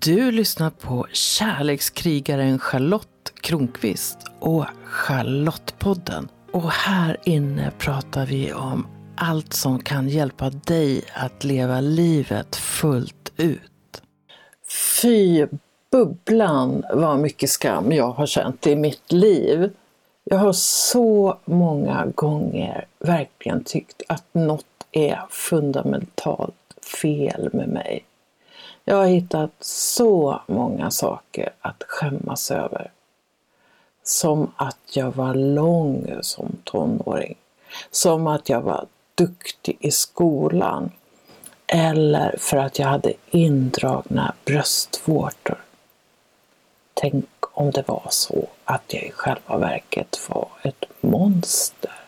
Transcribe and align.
Du 0.00 0.30
lyssnar 0.30 0.70
på 0.70 1.06
kärlekskrigaren 1.12 2.58
Charlotte 2.58 3.32
Kronqvist 3.40 4.18
och 4.38 4.64
Charlottepodden. 4.84 6.28
Och 6.52 6.70
här 6.70 7.16
inne 7.24 7.72
pratar 7.78 8.26
vi 8.26 8.52
om 8.52 8.86
allt 9.16 9.52
som 9.52 9.78
kan 9.78 10.08
hjälpa 10.08 10.50
dig 10.50 11.04
att 11.14 11.44
leva 11.44 11.80
livet 11.80 12.56
fullt 12.56 13.32
ut. 13.36 14.02
Fy 15.02 15.46
bubblan 15.90 16.84
vad 16.94 17.18
mycket 17.18 17.50
skam 17.50 17.92
jag 17.92 18.10
har 18.10 18.26
känt 18.26 18.66
i 18.66 18.76
mitt 18.76 19.12
liv. 19.12 19.72
Jag 20.24 20.38
har 20.38 20.52
så 20.52 21.38
många 21.44 22.06
gånger 22.06 22.86
verkligen 22.98 23.64
tyckt 23.64 24.02
att 24.08 24.24
något 24.32 24.86
är 24.92 25.22
fundamentalt 25.30 26.54
fel 27.00 27.50
med 27.52 27.68
mig. 27.68 28.04
Jag 28.84 28.96
har 28.96 29.06
hittat 29.06 29.50
så 29.60 30.40
många 30.46 30.90
saker 30.90 31.52
att 31.60 31.82
skämmas 31.88 32.50
över. 32.50 32.90
Som 34.02 34.52
att 34.56 34.96
jag 34.96 35.10
var 35.10 35.34
lång 35.34 36.18
som 36.20 36.56
tonåring. 36.64 37.36
Som 37.90 38.26
att 38.26 38.48
jag 38.48 38.60
var 38.60 38.86
duktig 39.14 39.76
i 39.80 39.90
skolan. 39.90 40.90
Eller 41.66 42.36
för 42.38 42.56
att 42.56 42.78
jag 42.78 42.86
hade 42.86 43.12
indragna 43.30 44.34
bröstvårtor. 44.44 45.58
Tänk 46.94 47.26
om 47.40 47.70
det 47.70 47.88
var 47.88 48.06
så 48.10 48.46
att 48.64 48.82
jag 48.86 49.02
i 49.02 49.10
själva 49.10 49.58
verket 49.58 50.20
var 50.28 50.48
ett 50.62 50.84
monster. 51.00 52.03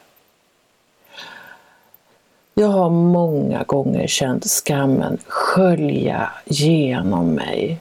Jag 2.59 2.69
har 2.69 2.91
många 2.91 3.63
gånger 3.63 4.07
känt 4.07 4.51
skammen 4.51 5.19
skölja 5.27 6.31
genom 6.45 7.35
mig. 7.35 7.81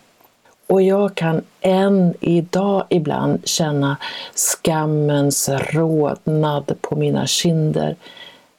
Och 0.68 0.82
jag 0.82 1.16
kan 1.16 1.42
än 1.62 2.14
idag 2.20 2.84
ibland 2.90 3.48
känna 3.48 3.98
skammens 4.34 5.50
rodnad 5.50 6.76
på 6.82 6.96
mina 6.96 7.28
kinder 7.28 7.96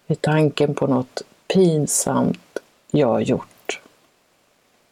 vid 0.06 0.20
tanken 0.20 0.74
på 0.74 0.86
något 0.86 1.22
pinsamt 1.54 2.58
jag 2.90 3.22
gjort. 3.22 3.80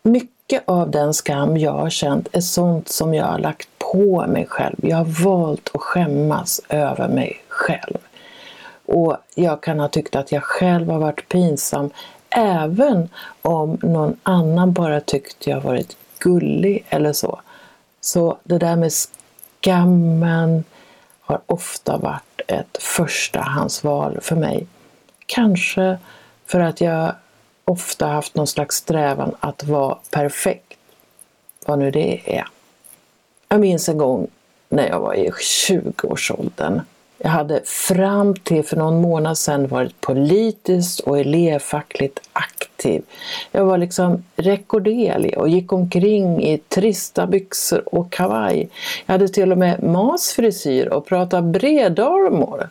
Mycket 0.02 0.62
av 0.66 0.90
den 0.90 1.14
skam 1.14 1.56
jag 1.56 1.72
har 1.72 1.90
känt 1.90 2.28
är 2.32 2.40
sånt 2.40 2.88
som 2.88 3.14
jag 3.14 3.26
har 3.26 3.38
lagt 3.38 3.68
på 3.78 4.26
mig 4.26 4.46
själv. 4.46 4.76
Jag 4.82 4.96
har 4.96 5.24
valt 5.24 5.70
att 5.74 5.80
skämmas 5.80 6.60
över 6.68 7.08
mig 7.08 7.44
själv. 7.48 7.98
Och 8.86 9.16
jag 9.34 9.62
kan 9.62 9.80
ha 9.80 9.88
tyckt 9.88 10.16
att 10.16 10.32
jag 10.32 10.42
själv 10.42 10.90
har 10.90 10.98
varit 10.98 11.28
pinsam 11.28 11.90
även 12.30 13.08
om 13.42 13.78
någon 13.82 14.16
annan 14.22 14.72
bara 14.72 15.00
tyckt 15.00 15.46
jag 15.46 15.60
varit 15.60 15.96
gullig 16.18 16.84
eller 16.88 17.12
så. 17.12 17.40
Så 18.00 18.38
det 18.44 18.58
där 18.58 18.76
med 18.76 18.92
skammen 18.92 20.64
har 21.20 21.40
ofta 21.46 21.96
varit 21.96 22.40
ett 22.46 22.76
förstahandsval 22.80 24.18
för 24.20 24.36
mig. 24.36 24.66
Kanske 25.26 25.98
för 26.46 26.60
att 26.60 26.80
jag 26.80 27.14
ofta 27.64 28.06
haft 28.06 28.34
någon 28.34 28.46
slags 28.46 28.76
strävan 28.76 29.36
att 29.40 29.64
vara 29.64 29.98
perfekt. 30.10 30.78
Vad 31.66 31.78
nu 31.78 31.90
det 31.90 32.36
är. 32.36 32.48
Jag 33.48 33.60
minns 33.60 33.88
en 33.88 33.98
gång 33.98 34.28
när 34.68 34.88
jag 34.88 35.00
var 35.00 35.14
i 35.14 35.30
20-årsåldern 35.30 36.80
jag 37.18 37.30
hade 37.30 37.60
fram 37.64 38.36
till 38.36 38.64
för 38.64 38.76
någon 38.76 39.00
månad 39.00 39.38
sedan 39.38 39.68
varit 39.68 40.00
politiskt 40.00 41.00
och 41.00 41.18
elevfackligt 41.18 42.20
aktiv. 42.32 43.02
Jag 43.52 43.64
var 43.64 43.78
liksom 43.78 44.24
rekorderlig 44.36 45.38
och 45.38 45.48
gick 45.48 45.72
omkring 45.72 46.42
i 46.44 46.58
trista 46.58 47.26
byxor 47.26 47.94
och 47.94 48.12
kavaj. 48.12 48.68
Jag 49.06 49.12
hade 49.12 49.28
till 49.28 49.52
och 49.52 49.58
med 49.58 49.82
masfrisyr 49.82 50.86
och 50.86 51.06
pratade 51.06 51.48
bredarmor. 51.48 52.68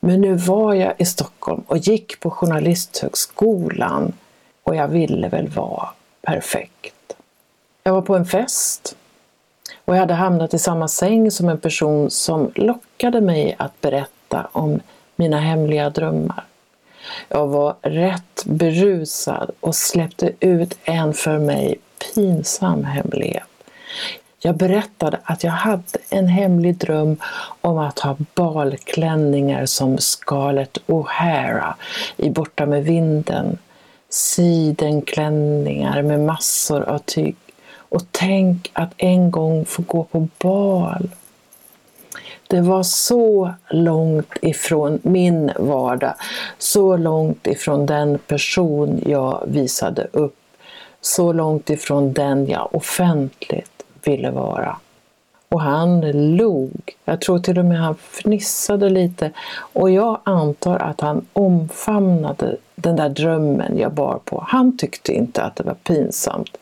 Men 0.00 0.20
nu 0.20 0.34
var 0.34 0.74
jag 0.74 0.94
i 0.98 1.04
Stockholm 1.04 1.62
och 1.66 1.78
gick 1.78 2.20
på 2.20 2.30
Journalisthögskolan 2.30 4.12
och 4.62 4.76
jag 4.76 4.88
ville 4.88 5.28
väl 5.28 5.48
vara 5.48 5.88
perfekt. 6.22 7.16
Jag 7.82 7.92
var 7.92 8.02
på 8.02 8.16
en 8.16 8.26
fest 8.26 8.96
och 9.88 9.94
jag 9.94 10.00
hade 10.00 10.14
hamnat 10.14 10.54
i 10.54 10.58
samma 10.58 10.88
säng 10.88 11.30
som 11.30 11.48
en 11.48 11.58
person 11.58 12.10
som 12.10 12.52
lockade 12.54 13.20
mig 13.20 13.54
att 13.58 13.80
berätta 13.80 14.48
om 14.52 14.80
mina 15.16 15.40
hemliga 15.40 15.90
drömmar. 15.90 16.44
Jag 17.28 17.46
var 17.46 17.74
rätt 17.82 18.44
berusad 18.44 19.50
och 19.60 19.74
släppte 19.74 20.32
ut 20.40 20.78
en 20.84 21.14
för 21.14 21.38
mig 21.38 21.76
pinsam 22.14 22.84
hemlighet. 22.84 23.48
Jag 24.38 24.56
berättade 24.56 25.18
att 25.24 25.44
jag 25.44 25.52
hade 25.52 25.98
en 26.10 26.28
hemlig 26.28 26.76
dröm 26.76 27.16
om 27.60 27.78
att 27.78 27.98
ha 27.98 28.16
balklänningar 28.34 29.66
som 29.66 29.98
Scarlett 29.98 30.78
O'Hara 30.86 31.74
i 32.16 32.30
Borta 32.30 32.66
med 32.66 32.84
vinden. 32.84 33.58
Sidenklänningar 34.10 36.02
med 36.02 36.20
massor 36.20 36.82
av 36.82 36.98
tyg 36.98 37.36
och 37.88 38.02
tänk 38.10 38.70
att 38.72 38.90
en 38.96 39.30
gång 39.30 39.64
få 39.64 39.82
gå 39.82 40.04
på 40.04 40.28
bal. 40.38 41.08
Det 42.46 42.60
var 42.60 42.82
så 42.82 43.54
långt 43.70 44.32
ifrån 44.42 44.98
min 45.02 45.52
vardag, 45.58 46.14
så 46.58 46.96
långt 46.96 47.46
ifrån 47.46 47.86
den 47.86 48.18
person 48.18 49.02
jag 49.06 49.42
visade 49.46 50.06
upp, 50.12 50.36
så 51.00 51.32
långt 51.32 51.70
ifrån 51.70 52.12
den 52.12 52.46
jag 52.46 52.74
offentligt 52.74 53.82
ville 54.04 54.30
vara. 54.30 54.76
Och 55.48 55.60
han 55.60 56.00
log. 56.36 56.96
Jag 57.04 57.20
tror 57.20 57.38
till 57.38 57.58
och 57.58 57.64
med 57.64 57.78
han 57.78 57.94
fnissade 57.94 58.90
lite 58.90 59.30
och 59.56 59.90
jag 59.90 60.20
antar 60.24 60.78
att 60.78 61.00
han 61.00 61.26
omfamnade 61.32 62.56
den 62.74 62.96
där 62.96 63.08
drömmen 63.08 63.78
jag 63.78 63.92
bar 63.92 64.20
på. 64.24 64.44
Han 64.48 64.78
tyckte 64.78 65.12
inte 65.12 65.42
att 65.42 65.56
det 65.56 65.64
var 65.64 65.74
pinsamt. 65.74 66.58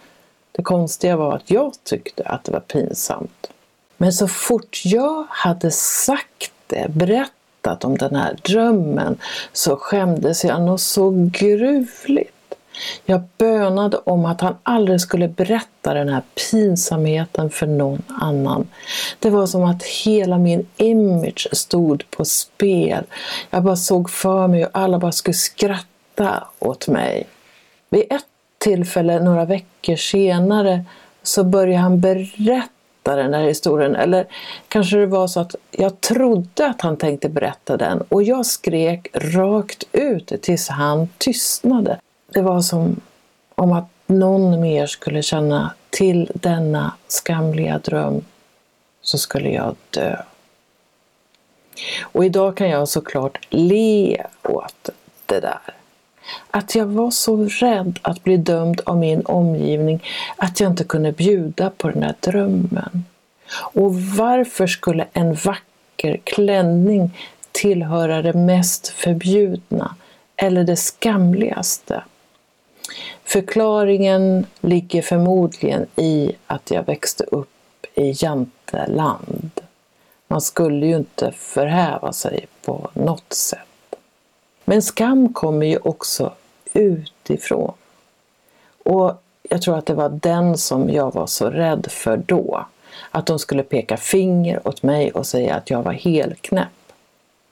Det 0.56 0.62
konstiga 0.62 1.16
var 1.16 1.36
att 1.36 1.50
jag 1.50 1.72
tyckte 1.84 2.22
att 2.22 2.44
det 2.44 2.52
var 2.52 2.60
pinsamt. 2.60 3.50
Men 3.96 4.12
så 4.12 4.28
fort 4.28 4.82
jag 4.84 5.26
hade 5.28 5.70
sagt 5.70 6.52
det, 6.66 6.86
berättat 6.88 7.84
om 7.84 7.98
den 7.98 8.16
här 8.16 8.38
drömmen, 8.42 9.18
så 9.52 9.76
skämdes 9.76 10.44
jag 10.44 10.62
nog 10.62 10.80
så 10.80 11.30
gruvligt. 11.32 12.32
Jag 13.04 13.22
bönade 13.38 13.96
om 13.96 14.24
att 14.24 14.40
han 14.40 14.56
aldrig 14.62 15.00
skulle 15.00 15.28
berätta 15.28 15.94
den 15.94 16.08
här 16.08 16.22
pinsamheten 16.50 17.50
för 17.50 17.66
någon 17.66 18.02
annan. 18.20 18.68
Det 19.18 19.30
var 19.30 19.46
som 19.46 19.64
att 19.64 19.82
hela 19.82 20.38
min 20.38 20.66
image 20.76 21.48
stod 21.52 22.04
på 22.10 22.24
spel. 22.24 23.04
Jag 23.50 23.62
bara 23.62 23.76
såg 23.76 24.10
för 24.10 24.48
mig 24.48 24.60
hur 24.60 24.68
alla 24.72 24.98
bara 24.98 25.12
skulle 25.12 25.34
skratta 25.34 26.44
åt 26.58 26.88
mig. 26.88 27.26
Vid 27.90 28.04
ett 28.10 28.24
tillfälle, 28.66 29.20
några 29.20 29.44
veckor 29.44 29.96
senare, 29.96 30.84
så 31.22 31.44
började 31.44 31.82
han 31.82 32.00
berätta 32.00 33.16
den 33.16 33.34
här 33.34 33.42
historien. 33.42 33.96
Eller 33.96 34.26
kanske 34.68 34.96
det 34.96 35.06
var 35.06 35.26
så 35.26 35.40
att 35.40 35.54
jag 35.70 36.00
trodde 36.00 36.66
att 36.66 36.80
han 36.80 36.96
tänkte 36.96 37.28
berätta 37.28 37.76
den 37.76 38.00
och 38.00 38.22
jag 38.22 38.46
skrek 38.46 39.08
rakt 39.14 39.84
ut 39.92 40.32
tills 40.42 40.68
han 40.68 41.08
tystnade. 41.18 41.98
Det 42.32 42.42
var 42.42 42.60
som 42.60 43.00
om 43.54 43.72
att 43.72 43.88
någon 44.06 44.60
mer 44.60 44.86
skulle 44.86 45.22
känna 45.22 45.72
till 45.90 46.30
denna 46.34 46.92
skamliga 47.08 47.78
dröm 47.78 48.24
så 49.02 49.18
skulle 49.18 49.48
jag 49.48 49.76
dö. 49.90 50.16
Och 52.02 52.24
idag 52.24 52.56
kan 52.56 52.68
jag 52.68 52.88
såklart 52.88 53.46
le 53.50 54.22
åt 54.42 54.90
det 55.26 55.40
där. 55.40 55.75
Att 56.50 56.74
jag 56.74 56.86
var 56.86 57.10
så 57.10 57.44
rädd 57.44 57.98
att 58.02 58.24
bli 58.24 58.36
dömd 58.36 58.80
av 58.86 58.96
min 58.98 59.26
omgivning 59.26 60.02
att 60.36 60.60
jag 60.60 60.70
inte 60.70 60.84
kunde 60.84 61.12
bjuda 61.12 61.70
på 61.70 61.90
den 61.90 62.00
där 62.00 62.14
drömmen. 62.20 63.04
Och 63.72 63.94
varför 63.94 64.66
skulle 64.66 65.06
en 65.12 65.34
vacker 65.34 66.20
klänning 66.24 67.18
tillhöra 67.52 68.22
det 68.22 68.32
mest 68.32 68.88
förbjudna 68.88 69.94
eller 70.36 70.64
det 70.64 70.76
skamligaste? 70.76 72.02
Förklaringen 73.24 74.46
ligger 74.60 75.02
förmodligen 75.02 75.86
i 75.96 76.32
att 76.46 76.70
jag 76.70 76.86
växte 76.86 77.24
upp 77.24 77.48
i 77.94 78.14
janteland. 78.24 79.50
Man 80.28 80.40
skulle 80.40 80.86
ju 80.86 80.96
inte 80.96 81.32
förhäva 81.32 82.12
sig 82.12 82.46
på 82.64 82.90
något 82.94 83.32
sätt. 83.32 83.65
Men 84.68 84.82
skam 84.82 85.32
kommer 85.32 85.66
ju 85.66 85.78
också 85.78 86.32
utifrån. 86.72 87.72
Och 88.84 89.14
jag 89.42 89.62
tror 89.62 89.78
att 89.78 89.86
det 89.86 89.94
var 89.94 90.08
den 90.08 90.58
som 90.58 90.90
jag 90.90 91.14
var 91.14 91.26
så 91.26 91.50
rädd 91.50 91.86
för 91.90 92.16
då. 92.16 92.66
Att 93.10 93.26
de 93.26 93.38
skulle 93.38 93.62
peka 93.62 93.96
finger 93.96 94.68
åt 94.68 94.82
mig 94.82 95.12
och 95.12 95.26
säga 95.26 95.54
att 95.54 95.70
jag 95.70 95.82
var 95.82 95.92
helknäpp. 95.92 96.68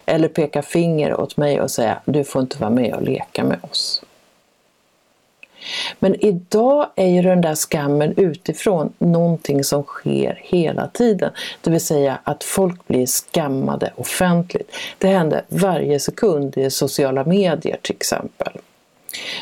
Eller 0.07 0.29
peka 0.29 0.63
finger 0.63 1.21
åt 1.21 1.37
mig 1.37 1.61
och 1.61 1.71
säga 1.71 2.01
du 2.05 2.25
får 2.25 2.43
inte 2.43 2.59
vara 2.59 2.71
med 2.71 2.95
och 2.95 3.03
leka 3.03 3.45
med 3.45 3.59
oss. 3.71 4.03
Men 5.99 6.25
idag 6.25 6.87
är 6.97 7.07
ju 7.07 7.23
den 7.23 7.41
där 7.41 7.55
skammen 7.55 8.15
utifrån 8.17 8.93
någonting 8.99 9.65
som 9.65 9.83
sker 9.83 10.41
hela 10.43 10.89
tiden. 10.89 11.31
Det 11.61 11.71
vill 11.71 11.81
säga 11.81 12.19
att 12.25 12.45
folk 12.45 12.87
blir 12.87 13.07
skammade 13.07 13.93
offentligt. 13.97 14.71
Det 14.99 15.09
händer 15.09 15.43
varje 15.49 16.01
sekund 16.01 16.59
i 16.59 16.71
sociala 16.71 17.25
medier 17.25 17.79
till 17.83 17.95
exempel. 17.97 18.53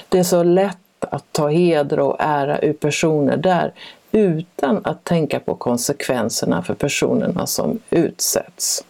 Det 0.08 0.18
är 0.18 0.22
så 0.22 0.42
lätt 0.42 0.76
att 1.00 1.24
ta 1.32 1.48
heder 1.48 2.00
och 2.00 2.16
ära 2.18 2.60
ur 2.62 2.72
personer 2.72 3.36
där 3.36 3.72
utan 4.12 4.80
att 4.84 5.04
tänka 5.04 5.40
på 5.40 5.54
konsekvenserna 5.54 6.62
för 6.62 6.74
personerna 6.74 7.46
som 7.46 7.78
utsätts. 7.90 8.84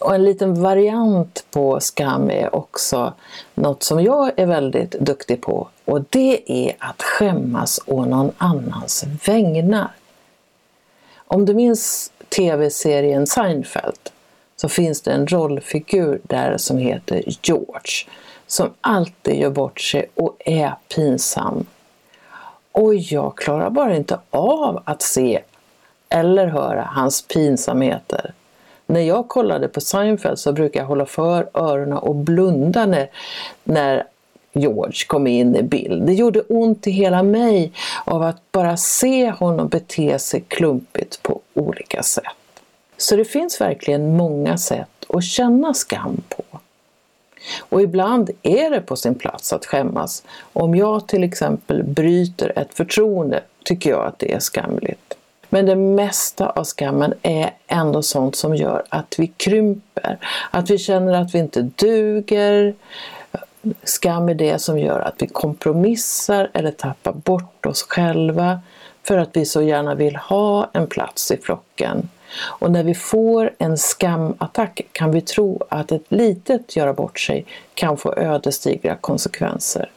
Och 0.00 0.14
en 0.14 0.24
liten 0.24 0.62
variant 0.62 1.46
på 1.50 1.80
skam 1.80 2.30
är 2.30 2.56
också 2.56 3.12
något 3.54 3.82
som 3.82 4.02
jag 4.02 4.32
är 4.36 4.46
väldigt 4.46 4.90
duktig 4.90 5.40
på 5.42 5.68
och 5.84 6.04
det 6.10 6.52
är 6.52 6.76
att 6.78 7.02
skämmas 7.02 7.80
å 7.86 8.04
någon 8.04 8.32
annans 8.38 9.04
vägnar. 9.26 9.90
Om 11.16 11.44
du 11.44 11.54
minns 11.54 12.12
tv-serien 12.28 13.26
Seinfeld 13.26 14.10
så 14.56 14.68
finns 14.68 15.02
det 15.02 15.12
en 15.12 15.26
rollfigur 15.26 16.20
där 16.22 16.56
som 16.56 16.78
heter 16.78 17.22
George 17.42 18.08
som 18.46 18.70
alltid 18.80 19.40
gör 19.40 19.50
bort 19.50 19.80
sig 19.80 20.06
och 20.14 20.36
är 20.38 20.74
pinsam. 20.94 21.66
Och 22.72 22.94
jag 22.94 23.36
klarar 23.36 23.70
bara 23.70 23.96
inte 23.96 24.18
av 24.30 24.82
att 24.84 25.02
se 25.02 25.42
eller 26.08 26.46
höra 26.46 26.82
hans 26.82 27.22
pinsamheter. 27.22 28.34
När 28.86 29.00
jag 29.00 29.28
kollade 29.28 29.68
på 29.68 29.80
Seinfeld 29.80 30.38
så 30.38 30.52
brukade 30.52 30.78
jag 30.78 30.88
hålla 30.88 31.06
för 31.06 31.48
öronen 31.54 31.98
och 31.98 32.14
blunda 32.14 32.86
när, 32.86 33.10
när 33.64 34.04
George 34.52 35.04
kom 35.06 35.26
in 35.26 35.56
i 35.56 35.62
bild. 35.62 36.06
Det 36.06 36.12
gjorde 36.12 36.40
ont 36.40 36.86
i 36.86 36.90
hela 36.90 37.22
mig 37.22 37.72
av 38.04 38.22
att 38.22 38.52
bara 38.52 38.76
se 38.76 39.30
honom 39.30 39.68
bete 39.68 40.18
sig 40.18 40.44
klumpigt 40.48 41.22
på 41.22 41.40
olika 41.54 42.02
sätt. 42.02 42.24
Så 42.96 43.16
det 43.16 43.24
finns 43.24 43.60
verkligen 43.60 44.16
många 44.16 44.58
sätt 44.58 44.88
att 45.08 45.24
känna 45.24 45.74
skam 45.74 46.22
på. 46.28 46.42
Och 47.58 47.82
ibland 47.82 48.30
är 48.42 48.70
det 48.70 48.80
på 48.80 48.96
sin 48.96 49.14
plats 49.14 49.52
att 49.52 49.66
skämmas. 49.66 50.22
Om 50.52 50.74
jag 50.74 51.08
till 51.08 51.24
exempel 51.24 51.84
bryter 51.84 52.58
ett 52.58 52.74
förtroende 52.74 53.42
tycker 53.64 53.90
jag 53.90 54.06
att 54.06 54.18
det 54.18 54.32
är 54.32 54.38
skamligt. 54.38 55.15
Men 55.48 55.66
det 55.66 55.76
mesta 55.76 56.48
av 56.50 56.64
skammen 56.64 57.14
är 57.22 57.50
ändå 57.66 58.02
sånt 58.02 58.36
som 58.36 58.56
gör 58.56 58.82
att 58.88 59.14
vi 59.18 59.26
krymper, 59.26 60.18
att 60.50 60.70
vi 60.70 60.78
känner 60.78 61.20
att 61.20 61.34
vi 61.34 61.38
inte 61.38 61.62
duger. 61.62 62.74
Skam 63.82 64.28
är 64.28 64.34
det 64.34 64.58
som 64.58 64.78
gör 64.78 65.00
att 65.00 65.14
vi 65.18 65.26
kompromissar 65.26 66.50
eller 66.54 66.70
tappar 66.70 67.12
bort 67.12 67.66
oss 67.66 67.82
själva 67.82 68.60
för 69.02 69.18
att 69.18 69.36
vi 69.36 69.44
så 69.44 69.62
gärna 69.62 69.94
vill 69.94 70.16
ha 70.16 70.70
en 70.72 70.86
plats 70.86 71.30
i 71.30 71.36
flocken. 71.36 72.08
Och 72.38 72.70
när 72.70 72.82
vi 72.82 72.94
får 72.94 73.52
en 73.58 73.78
skamattack 73.78 74.80
kan 74.92 75.10
vi 75.10 75.20
tro 75.20 75.64
att 75.68 75.92
ett 75.92 76.04
litet 76.08 76.76
göra 76.76 76.92
bort 76.92 77.20
sig 77.20 77.46
kan 77.74 77.96
få 77.96 78.14
ödesdigra 78.14 78.96
konsekvenser. 78.96 79.90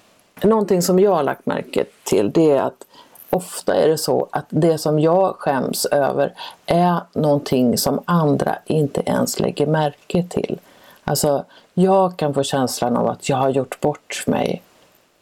Någonting 0.44 0.82
som 0.82 1.00
jag 1.00 1.16
har 1.16 1.24
lagt 1.24 1.46
märke 1.46 1.86
till 2.04 2.32
det 2.32 2.52
är 2.52 2.62
att 2.62 2.86
ofta 3.30 3.76
är 3.76 3.88
det 3.88 3.98
så 3.98 4.28
att 4.32 4.46
det 4.50 4.78
som 4.78 5.00
jag 5.00 5.36
skäms 5.36 5.86
över 5.86 6.34
är 6.66 7.00
någonting 7.14 7.78
som 7.78 8.00
andra 8.06 8.58
inte 8.66 9.02
ens 9.06 9.40
lägger 9.40 9.68
märke 9.68 10.24
till. 10.30 10.60
Alltså, 11.04 11.46
jag 11.74 12.18
kan 12.18 12.34
få 12.34 12.44
känslan 12.44 12.98
av 12.98 13.08
att 13.08 13.30
jag 13.30 13.38
har 13.38 13.50
gjort 13.50 13.80
bort 13.80 14.24
mig, 14.28 14.62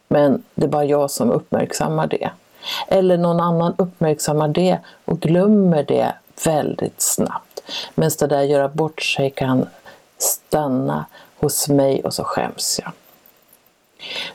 men 0.08 0.42
det 0.54 0.64
är 0.64 0.70
bara 0.70 0.84
jag 0.84 1.10
som 1.10 1.30
uppmärksammar 1.30 2.06
det. 2.06 2.30
Eller 2.88 3.16
någon 3.18 3.40
annan 3.40 3.74
uppmärksammar 3.78 4.48
det 4.48 4.78
och 5.04 5.20
glömmer 5.20 5.82
det 5.82 6.12
väldigt 6.44 7.00
snabbt. 7.00 7.62
Men 7.94 8.10
det 8.18 8.26
där 8.26 8.42
göra 8.42 8.68
bort 8.68 9.02
sig 9.02 9.30
kan 9.30 9.68
stanna 10.18 11.06
hos 11.38 11.68
mig 11.68 12.04
och 12.04 12.14
så 12.14 12.24
skäms 12.24 12.80
jag. 12.82 12.92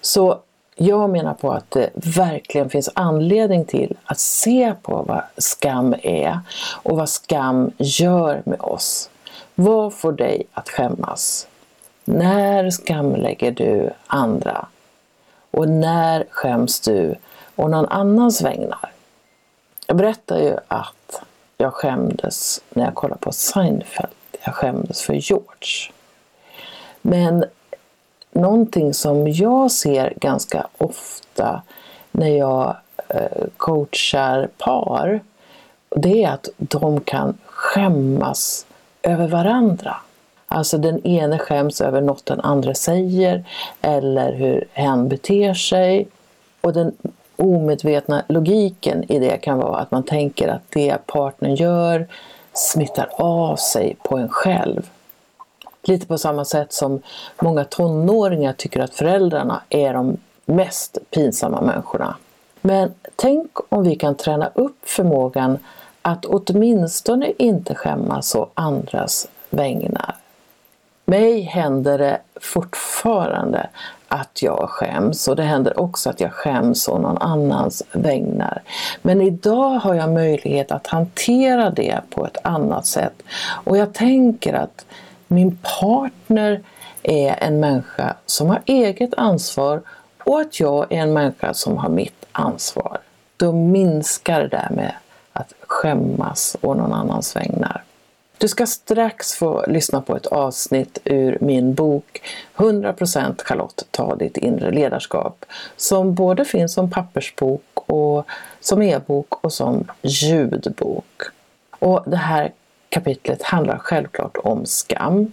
Så 0.01 0.39
jag 0.75 1.09
menar 1.09 1.33
på 1.33 1.51
att 1.51 1.71
det 1.71 1.89
verkligen 1.93 2.69
finns 2.69 2.89
anledning 2.95 3.65
till 3.65 3.97
att 4.05 4.19
se 4.19 4.73
på 4.81 5.05
vad 5.07 5.21
skam 5.37 5.95
är 6.03 6.39
och 6.83 6.97
vad 6.97 7.09
skam 7.09 7.71
gör 7.77 8.41
med 8.45 8.61
oss. 8.61 9.09
Vad 9.55 9.93
får 9.93 10.11
dig 10.11 10.43
att 10.53 10.69
skämmas? 10.69 11.47
När 12.05 12.69
skamlägger 12.69 13.51
du 13.51 13.89
andra? 14.07 14.65
Och 15.51 15.69
när 15.69 16.25
skäms 16.29 16.79
du 16.79 17.15
och 17.55 17.69
någon 17.69 17.85
annans 17.85 18.41
vägnar? 18.41 18.91
Jag 19.87 19.97
berättar 19.97 20.39
ju 20.39 20.57
att 20.67 21.21
jag 21.57 21.73
skämdes 21.73 22.61
när 22.69 22.85
jag 22.85 22.95
kollade 22.95 23.21
på 23.21 23.31
Seinfeld. 23.31 24.13
Jag 24.45 24.55
skämdes 24.55 25.01
för 25.01 25.13
George. 25.13 25.91
Men 27.01 27.45
någonting 28.33 28.93
som 28.93 29.27
jag 29.27 29.71
ser 29.71 30.13
ganska 30.15 30.67
ofta 30.77 31.61
när 32.11 32.37
jag 32.37 32.75
eh, 33.07 33.43
coachar 33.57 34.49
par, 34.57 35.19
det 35.89 36.23
är 36.23 36.29
att 36.29 36.49
de 36.57 37.01
kan 37.01 37.37
skämmas 37.45 38.65
över 39.03 39.27
varandra. 39.27 39.95
Alltså 40.47 40.77
den 40.77 41.07
ene 41.07 41.37
skäms 41.39 41.81
över 41.81 42.01
något 42.01 42.25
den 42.25 42.39
andra 42.39 42.73
säger 42.73 43.45
eller 43.81 44.33
hur 44.33 44.67
hen 44.73 45.09
beter 45.09 45.53
sig. 45.53 46.07
Och 46.61 46.73
den 46.73 46.91
omedvetna 47.35 48.23
logiken 48.29 49.11
i 49.11 49.19
det 49.19 49.37
kan 49.37 49.57
vara 49.57 49.77
att 49.77 49.91
man 49.91 50.03
tänker 50.03 50.47
att 50.47 50.61
det 50.69 50.97
partnern 51.05 51.55
gör 51.55 52.07
smittar 52.53 53.09
av 53.17 53.55
sig 53.55 53.95
på 54.03 54.17
en 54.17 54.29
själv. 54.29 54.89
Lite 55.83 56.07
på 56.07 56.17
samma 56.17 56.45
sätt 56.45 56.73
som 56.73 57.01
många 57.41 57.63
tonåringar 57.63 58.53
tycker 58.53 58.79
att 58.79 58.95
föräldrarna 58.95 59.61
är 59.69 59.93
de 59.93 60.17
mest 60.45 60.97
pinsamma 61.11 61.61
människorna. 61.61 62.15
Men 62.61 62.93
tänk 63.15 63.51
om 63.69 63.83
vi 63.83 63.95
kan 63.95 64.15
träna 64.15 64.51
upp 64.53 64.77
förmågan 64.83 65.59
att 66.01 66.25
åtminstone 66.25 67.31
inte 67.37 67.75
skämmas 67.75 68.35
å 68.35 68.49
andras 68.53 69.27
vägnar. 69.49 70.15
Mig 71.05 71.41
händer 71.41 71.97
det 71.97 72.17
fortfarande 72.41 73.69
att 74.07 74.41
jag 74.41 74.69
skäms 74.69 75.27
och 75.27 75.35
det 75.35 75.43
händer 75.43 75.79
också 75.79 76.09
att 76.09 76.19
jag 76.19 76.33
skäms 76.33 76.87
å 76.87 76.97
någon 76.97 77.17
annans 77.17 77.83
vägnar. 77.91 78.61
Men 79.01 79.21
idag 79.21 79.69
har 79.69 79.93
jag 79.93 80.13
möjlighet 80.13 80.71
att 80.71 80.87
hantera 80.87 81.69
det 81.69 81.99
på 82.09 82.25
ett 82.25 82.37
annat 82.43 82.85
sätt 82.85 83.23
och 83.63 83.77
jag 83.77 83.93
tänker 83.93 84.53
att 84.53 84.85
min 85.27 85.57
partner 85.79 86.61
är 87.03 87.43
en 87.43 87.59
människa 87.59 88.15
som 88.25 88.49
har 88.49 88.61
eget 88.65 89.13
ansvar 89.13 89.81
och 90.23 90.41
att 90.41 90.59
jag 90.59 90.91
är 90.91 90.97
en 90.97 91.13
människa 91.13 91.53
som 91.53 91.77
har 91.77 91.89
mitt 91.89 92.25
ansvar. 92.31 92.97
Då 93.37 93.51
minskar 93.51 94.41
det 94.41 94.47
där 94.47 94.69
med 94.71 94.93
att 95.33 95.53
skämmas 95.61 96.57
å 96.61 96.73
någon 96.73 96.93
annans 96.93 97.35
vägnar. 97.35 97.83
Du 98.37 98.47
ska 98.47 98.65
strax 98.65 99.33
få 99.33 99.65
lyssna 99.67 100.01
på 100.01 100.15
ett 100.15 100.25
avsnitt 100.25 100.97
ur 101.03 101.37
min 101.41 101.73
bok 101.73 102.21
100% 102.55 103.41
Charlotte, 103.43 103.85
ta 103.91 104.15
ditt 104.15 104.37
inre 104.37 104.71
ledarskap 104.71 105.45
som 105.77 106.13
både 106.13 106.45
finns 106.45 106.73
som 106.73 106.91
pappersbok 106.91 107.63
och 107.73 108.25
som 108.59 108.81
e-bok 108.81 109.45
och 109.45 109.53
som 109.53 109.87
ljudbok. 110.01 111.21
Och 111.79 112.03
det 112.05 112.17
här 112.17 112.51
kapitlet 112.93 113.43
handlar 113.43 113.77
självklart 113.77 114.37
om 114.37 114.65
skam. 114.65 115.31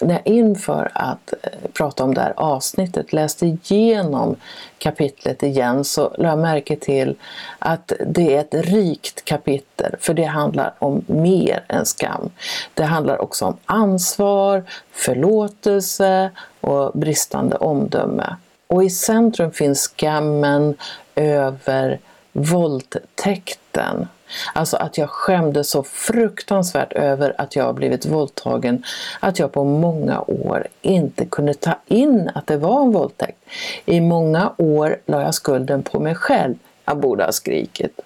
När 0.00 0.14
jag 0.14 0.26
inför 0.26 0.90
att 0.94 1.32
eh, 1.42 1.50
prata 1.72 2.04
om 2.04 2.14
det 2.14 2.20
här 2.20 2.34
avsnittet 2.36 3.12
läste 3.12 3.46
igenom 3.46 4.36
kapitlet 4.78 5.42
igen 5.42 5.84
så 5.84 6.14
lade 6.18 6.28
jag 6.28 6.38
märke 6.38 6.76
till 6.76 7.16
att 7.58 7.92
det 8.06 8.36
är 8.36 8.40
ett 8.40 8.54
rikt 8.54 9.24
kapitel 9.24 9.96
för 10.00 10.14
det 10.14 10.24
handlar 10.24 10.74
om 10.78 11.04
mer 11.06 11.64
än 11.68 11.86
skam. 11.86 12.30
Det 12.74 12.84
handlar 12.84 13.22
också 13.22 13.44
om 13.44 13.56
ansvar, 13.66 14.64
förlåtelse 14.92 16.30
och 16.60 16.92
bristande 16.94 17.56
omdöme. 17.56 18.36
Och 18.66 18.84
i 18.84 18.90
centrum 18.90 19.52
finns 19.52 19.92
skammen 19.96 20.76
över 21.14 22.00
våldtäkten 22.32 24.06
Alltså 24.52 24.76
att 24.76 24.98
jag 24.98 25.10
skämdes 25.10 25.70
så 25.70 25.82
fruktansvärt 25.82 26.92
över 26.92 27.34
att 27.38 27.56
jag 27.56 27.74
blivit 27.74 28.06
våldtagen 28.06 28.84
att 29.20 29.38
jag 29.38 29.52
på 29.52 29.64
många 29.64 30.20
år 30.20 30.66
inte 30.82 31.24
kunde 31.24 31.54
ta 31.54 31.78
in 31.86 32.30
att 32.34 32.46
det 32.46 32.56
var 32.56 32.82
en 32.82 32.92
våldtäkt. 32.92 33.38
I 33.86 34.00
många 34.00 34.52
år 34.56 34.98
la 35.06 35.22
jag 35.22 35.34
skulden 35.34 35.82
på 35.82 36.00
mig 36.00 36.14
själv. 36.14 36.54
Jag 36.84 36.98
borde 36.98 37.24
ha 37.24 37.32
skrikit. 37.32 38.00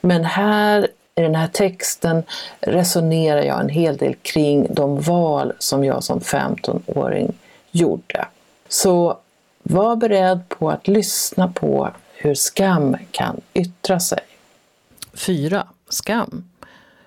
Men 0.00 0.24
här 0.24 0.88
i 1.14 1.20
den 1.20 1.34
här 1.34 1.48
texten 1.48 2.22
resonerar 2.60 3.42
jag 3.42 3.60
en 3.60 3.68
hel 3.68 3.96
del 3.96 4.14
kring 4.14 4.66
de 4.70 5.00
val 5.00 5.52
som 5.58 5.84
jag 5.84 6.04
som 6.04 6.20
15-åring 6.20 7.32
gjorde. 7.70 8.26
Så 8.68 9.18
var 9.62 9.96
beredd 9.96 10.48
på 10.48 10.70
att 10.70 10.88
lyssna 10.88 11.48
på 11.48 11.88
hur 12.20 12.34
skam 12.34 12.96
kan 13.10 13.40
yttra 13.54 14.00
sig. 14.00 14.20
4. 15.12 15.66
Skam. 15.88 16.50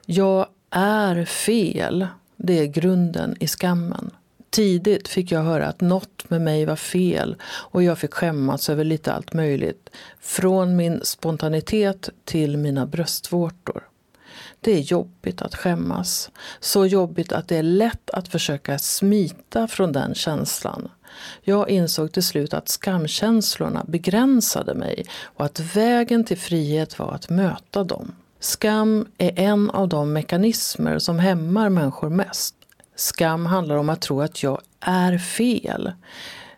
Jag 0.05 0.47
är 0.69 1.25
fel. 1.25 2.07
Det 2.35 2.59
är 2.59 2.65
grunden 2.65 3.35
i 3.39 3.47
skammen. 3.47 4.11
Tidigt 4.49 5.07
fick 5.07 5.31
jag 5.31 5.43
höra 5.43 5.67
att 5.67 5.81
något 5.81 6.29
med 6.29 6.41
mig 6.41 6.65
var 6.65 6.75
fel 6.75 7.35
och 7.43 7.83
jag 7.83 7.97
fick 7.97 8.13
skämmas 8.13 8.69
över 8.69 8.83
lite 8.83 9.13
allt 9.13 9.33
möjligt. 9.33 9.89
Från 10.19 10.75
min 10.75 11.01
spontanitet 11.03 12.09
till 12.25 12.57
mina 12.57 12.85
bröstvårtor. 12.85 13.83
Det 14.59 14.71
är 14.71 14.79
jobbigt 14.79 15.41
att 15.41 15.55
skämmas. 15.55 16.29
Så 16.59 16.85
jobbigt 16.85 17.31
att 17.31 17.47
det 17.47 17.57
är 17.57 17.63
lätt 17.63 18.09
att 18.09 18.27
försöka 18.27 18.79
smita 18.79 19.67
från 19.67 19.91
den 19.91 20.15
känslan. 20.15 20.89
Jag 21.41 21.69
insåg 21.69 22.11
till 22.11 22.23
slut 22.23 22.53
att 22.53 22.69
skamkänslorna 22.69 23.83
begränsade 23.87 24.73
mig 24.73 25.05
och 25.23 25.45
att 25.45 25.59
vägen 25.59 26.23
till 26.23 26.37
frihet 26.37 26.99
var 26.99 27.13
att 27.13 27.29
möta 27.29 27.83
dem. 27.83 28.15
Skam 28.39 29.07
är 29.17 29.39
en 29.39 29.69
av 29.69 29.87
de 29.89 30.13
mekanismer 30.13 30.99
som 30.99 31.19
hämmar 31.19 31.69
människor 31.69 32.09
mest. 32.09 32.55
Skam 32.95 33.45
handlar 33.45 33.75
om 33.75 33.89
att 33.89 34.01
tro 34.01 34.21
att 34.21 34.43
jag 34.43 34.61
är 34.79 35.17
fel. 35.17 35.91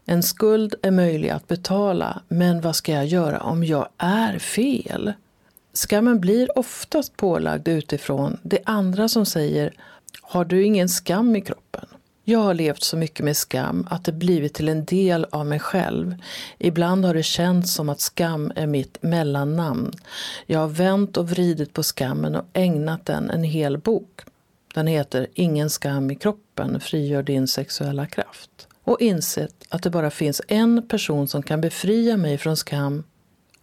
En 0.06 0.24
skuld 0.24 0.76
är 0.82 0.92
möjlig 0.92 1.30
att 1.30 1.48
betala, 1.48 2.22
men 2.28 2.62
vad 2.62 2.76
ska 2.76 2.92
jag 2.92 3.06
göra 3.06 3.40
om 3.40 3.64
jag 3.64 3.88
är 3.98 4.40
fel? 4.40 5.14
Skammen 5.74 6.20
blir 6.20 6.58
oftast 6.58 7.18
pålagd 7.18 7.68
utifrån 7.68 8.38
det 8.44 8.60
andra 8.66 9.08
som 9.08 9.26
säger 9.26 9.74
Har 10.22 10.46
du 10.46 10.64
ingen 10.64 10.90
skam 10.90 11.36
i 11.36 11.42
kroppen? 11.42 11.86
Jag 12.26 12.40
har 12.40 12.54
levt 12.54 12.84
så 12.84 12.98
mycket 12.98 13.26
med 13.26 13.38
skam 13.38 13.88
att 13.90 14.06
det 14.06 14.12
blivit 14.12 14.54
till 14.54 14.70
en 14.70 14.86
del 14.86 15.26
av 15.32 15.46
mig 15.46 15.60
själv. 15.60 16.16
Ibland 16.58 17.06
har 17.06 17.14
det 17.14 17.24
känts 17.24 17.74
som 17.74 17.90
att 17.90 18.02
skam 18.02 18.52
är 18.56 18.68
mitt 18.68 18.98
mellannamn. 19.02 19.94
Jag 20.46 20.60
har 20.60 20.68
vänt 20.68 21.18
och 21.18 21.30
vridit 21.30 21.74
på 21.74 21.84
skammen 21.84 22.36
och 22.36 22.46
ägnat 22.54 23.06
den 23.06 23.30
en 23.30 23.44
hel 23.44 23.78
bok. 23.78 24.22
Den 24.74 24.88
heter 24.88 25.28
Ingen 25.34 25.70
skam 25.70 26.12
i 26.12 26.16
kroppen, 26.16 26.80
frigör 26.80 27.24
din 27.24 27.48
sexuella 27.48 28.06
kraft. 28.06 28.68
Och 28.84 29.02
insett 29.02 29.66
att 29.70 29.84
det 29.84 29.90
bara 29.90 30.10
finns 30.10 30.42
en 30.48 30.88
person 30.88 31.28
som 31.28 31.44
kan 31.44 31.62
befria 31.62 32.18
mig 32.18 32.38
från 32.38 32.58
skam 32.58 33.04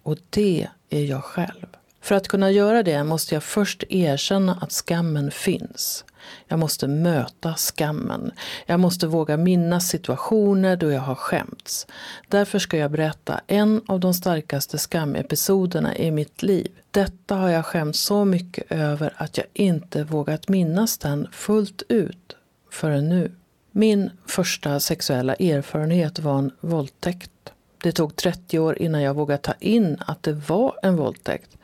och 0.02 0.18
det 0.30 0.68
är 0.90 1.04
jag 1.04 1.24
själv. 1.24 1.66
För 2.00 2.14
att 2.14 2.28
kunna 2.28 2.50
göra 2.50 2.82
det 2.82 3.04
måste 3.04 3.34
jag 3.34 3.42
först 3.42 3.84
erkänna 3.88 4.58
att 4.60 4.72
skammen 4.72 5.30
finns. 5.30 6.04
Jag 6.46 6.58
måste 6.58 6.88
möta 6.88 7.54
skammen. 7.54 8.30
Jag 8.66 8.80
måste 8.80 9.06
våga 9.06 9.36
minnas 9.36 9.88
situationer 9.88 10.76
då 10.76 10.90
jag 10.90 11.00
har 11.00 11.14
skämts. 11.14 11.86
Därför 12.28 12.58
ska 12.58 12.76
jag 12.76 12.90
berätta 12.90 13.40
en 13.46 13.82
av 13.86 14.00
de 14.00 14.14
starkaste 14.14 14.78
skamepisoderna 14.78 15.96
i 15.96 16.10
mitt 16.10 16.42
liv. 16.42 16.68
Detta 16.90 17.34
har 17.34 17.48
jag 17.48 17.66
skämts 17.66 18.00
så 18.00 18.24
mycket 18.24 18.72
över 18.72 19.12
att 19.16 19.36
jag 19.36 19.46
inte 19.52 20.04
vågat 20.04 20.48
minnas 20.48 20.98
den 20.98 21.28
fullt 21.32 21.82
ut 21.88 22.36
förrän 22.70 23.08
nu. 23.08 23.32
Min 23.72 24.10
första 24.26 24.80
sexuella 24.80 25.34
erfarenhet 25.34 26.18
var 26.18 26.38
en 26.38 26.50
våldtäkt. 26.60 27.30
Det 27.82 27.92
tog 27.92 28.16
30 28.16 28.58
år 28.58 28.82
innan 28.82 29.02
jag 29.02 29.14
vågade 29.14 29.42
ta 29.42 29.54
in 29.60 29.96
att 30.00 30.22
det 30.22 30.32
var 30.32 30.78
en 30.82 30.96
våldtäkt. 30.96 31.56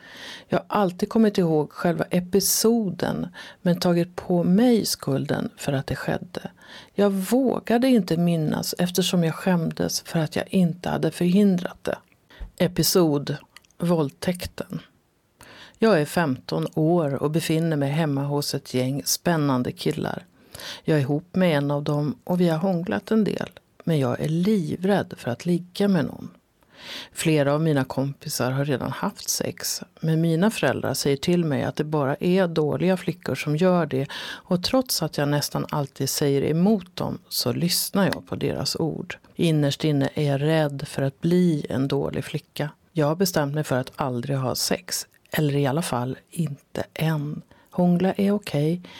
Jag 0.47 0.57
har 0.57 0.65
alltid 0.67 1.09
kommit 1.09 1.37
ihåg 1.37 1.71
själva 1.71 2.05
episoden 2.09 3.27
men 3.61 3.79
tagit 3.79 4.15
på 4.15 4.43
mig 4.43 4.85
skulden 4.85 5.49
för 5.57 5.73
att 5.73 5.87
det 5.87 5.95
skedde. 5.95 6.51
Jag 6.93 7.09
vågade 7.09 7.87
inte 7.87 8.17
minnas 8.17 8.75
eftersom 8.77 9.23
jag 9.23 9.35
skämdes 9.35 10.01
för 10.01 10.19
att 10.19 10.35
jag 10.35 10.53
inte 10.53 10.89
hade 10.89 11.11
förhindrat 11.11 11.83
det. 11.83 11.97
Episod 12.57 13.35
Våldtäkten. 13.77 14.79
Jag 15.79 16.01
är 16.01 16.05
15 16.05 16.67
år 16.73 17.23
och 17.23 17.31
befinner 17.31 17.77
mig 17.77 17.89
hemma 17.89 18.23
hos 18.23 18.55
ett 18.55 18.73
gäng 18.73 19.01
spännande 19.05 19.71
killar. 19.71 20.25
Jag 20.83 20.97
är 20.97 21.01
ihop 21.01 21.35
med 21.35 21.57
en 21.57 21.71
av 21.71 21.83
dem 21.83 22.19
och 22.23 22.41
vi 22.41 22.49
har 22.49 22.57
hånglat 22.57 23.11
en 23.11 23.23
del. 23.23 23.49
Men 23.87 23.99
jag 23.99 24.19
är 24.19 24.29
livrädd 24.29 25.13
för 25.17 25.31
att 25.31 25.45
ligga 25.45 25.87
med 25.87 26.05
någon. 26.05 26.29
Flera 27.11 27.53
av 27.53 27.61
mina 27.61 27.83
kompisar 27.83 28.51
har 28.51 28.65
redan 28.65 28.91
haft 28.91 29.29
sex, 29.29 29.81
men 29.99 30.21
mina 30.21 30.51
föräldrar 30.51 30.93
säger 30.93 31.17
till 31.17 31.45
mig 31.45 31.63
att 31.63 31.75
det 31.75 31.83
bara 31.83 32.15
är 32.15 32.47
dåliga 32.47 32.97
flickor 32.97 33.35
som 33.35 33.57
gör 33.57 33.85
det 33.85 34.07
och 34.19 34.63
trots 34.63 35.03
att 35.03 35.17
jag 35.17 35.29
nästan 35.29 35.65
alltid 35.69 36.09
säger 36.09 36.41
emot 36.41 36.95
dem 36.95 37.19
så 37.29 37.53
lyssnar 37.53 38.05
jag 38.05 38.27
på 38.27 38.35
deras 38.35 38.75
ord. 38.75 39.17
Innerst 39.35 39.83
inne 39.83 40.09
är 40.13 40.31
jag 40.31 40.41
rädd 40.41 40.87
för 40.87 41.01
att 41.01 41.21
bli 41.21 41.65
en 41.69 41.87
dålig 41.87 42.23
flicka. 42.23 42.69
Jag 42.91 43.07
har 43.07 43.15
bestämt 43.15 43.53
mig 43.53 43.63
för 43.63 43.77
att 43.77 43.91
aldrig 43.95 44.37
ha 44.37 44.55
sex, 44.55 45.07
eller 45.31 45.55
i 45.55 45.67
alla 45.67 45.81
fall 45.81 46.17
inte 46.29 46.83
än. 46.93 47.41
Hångla 47.71 48.13
är 48.13 48.31
okej. 48.31 48.73
Okay. 48.73 48.91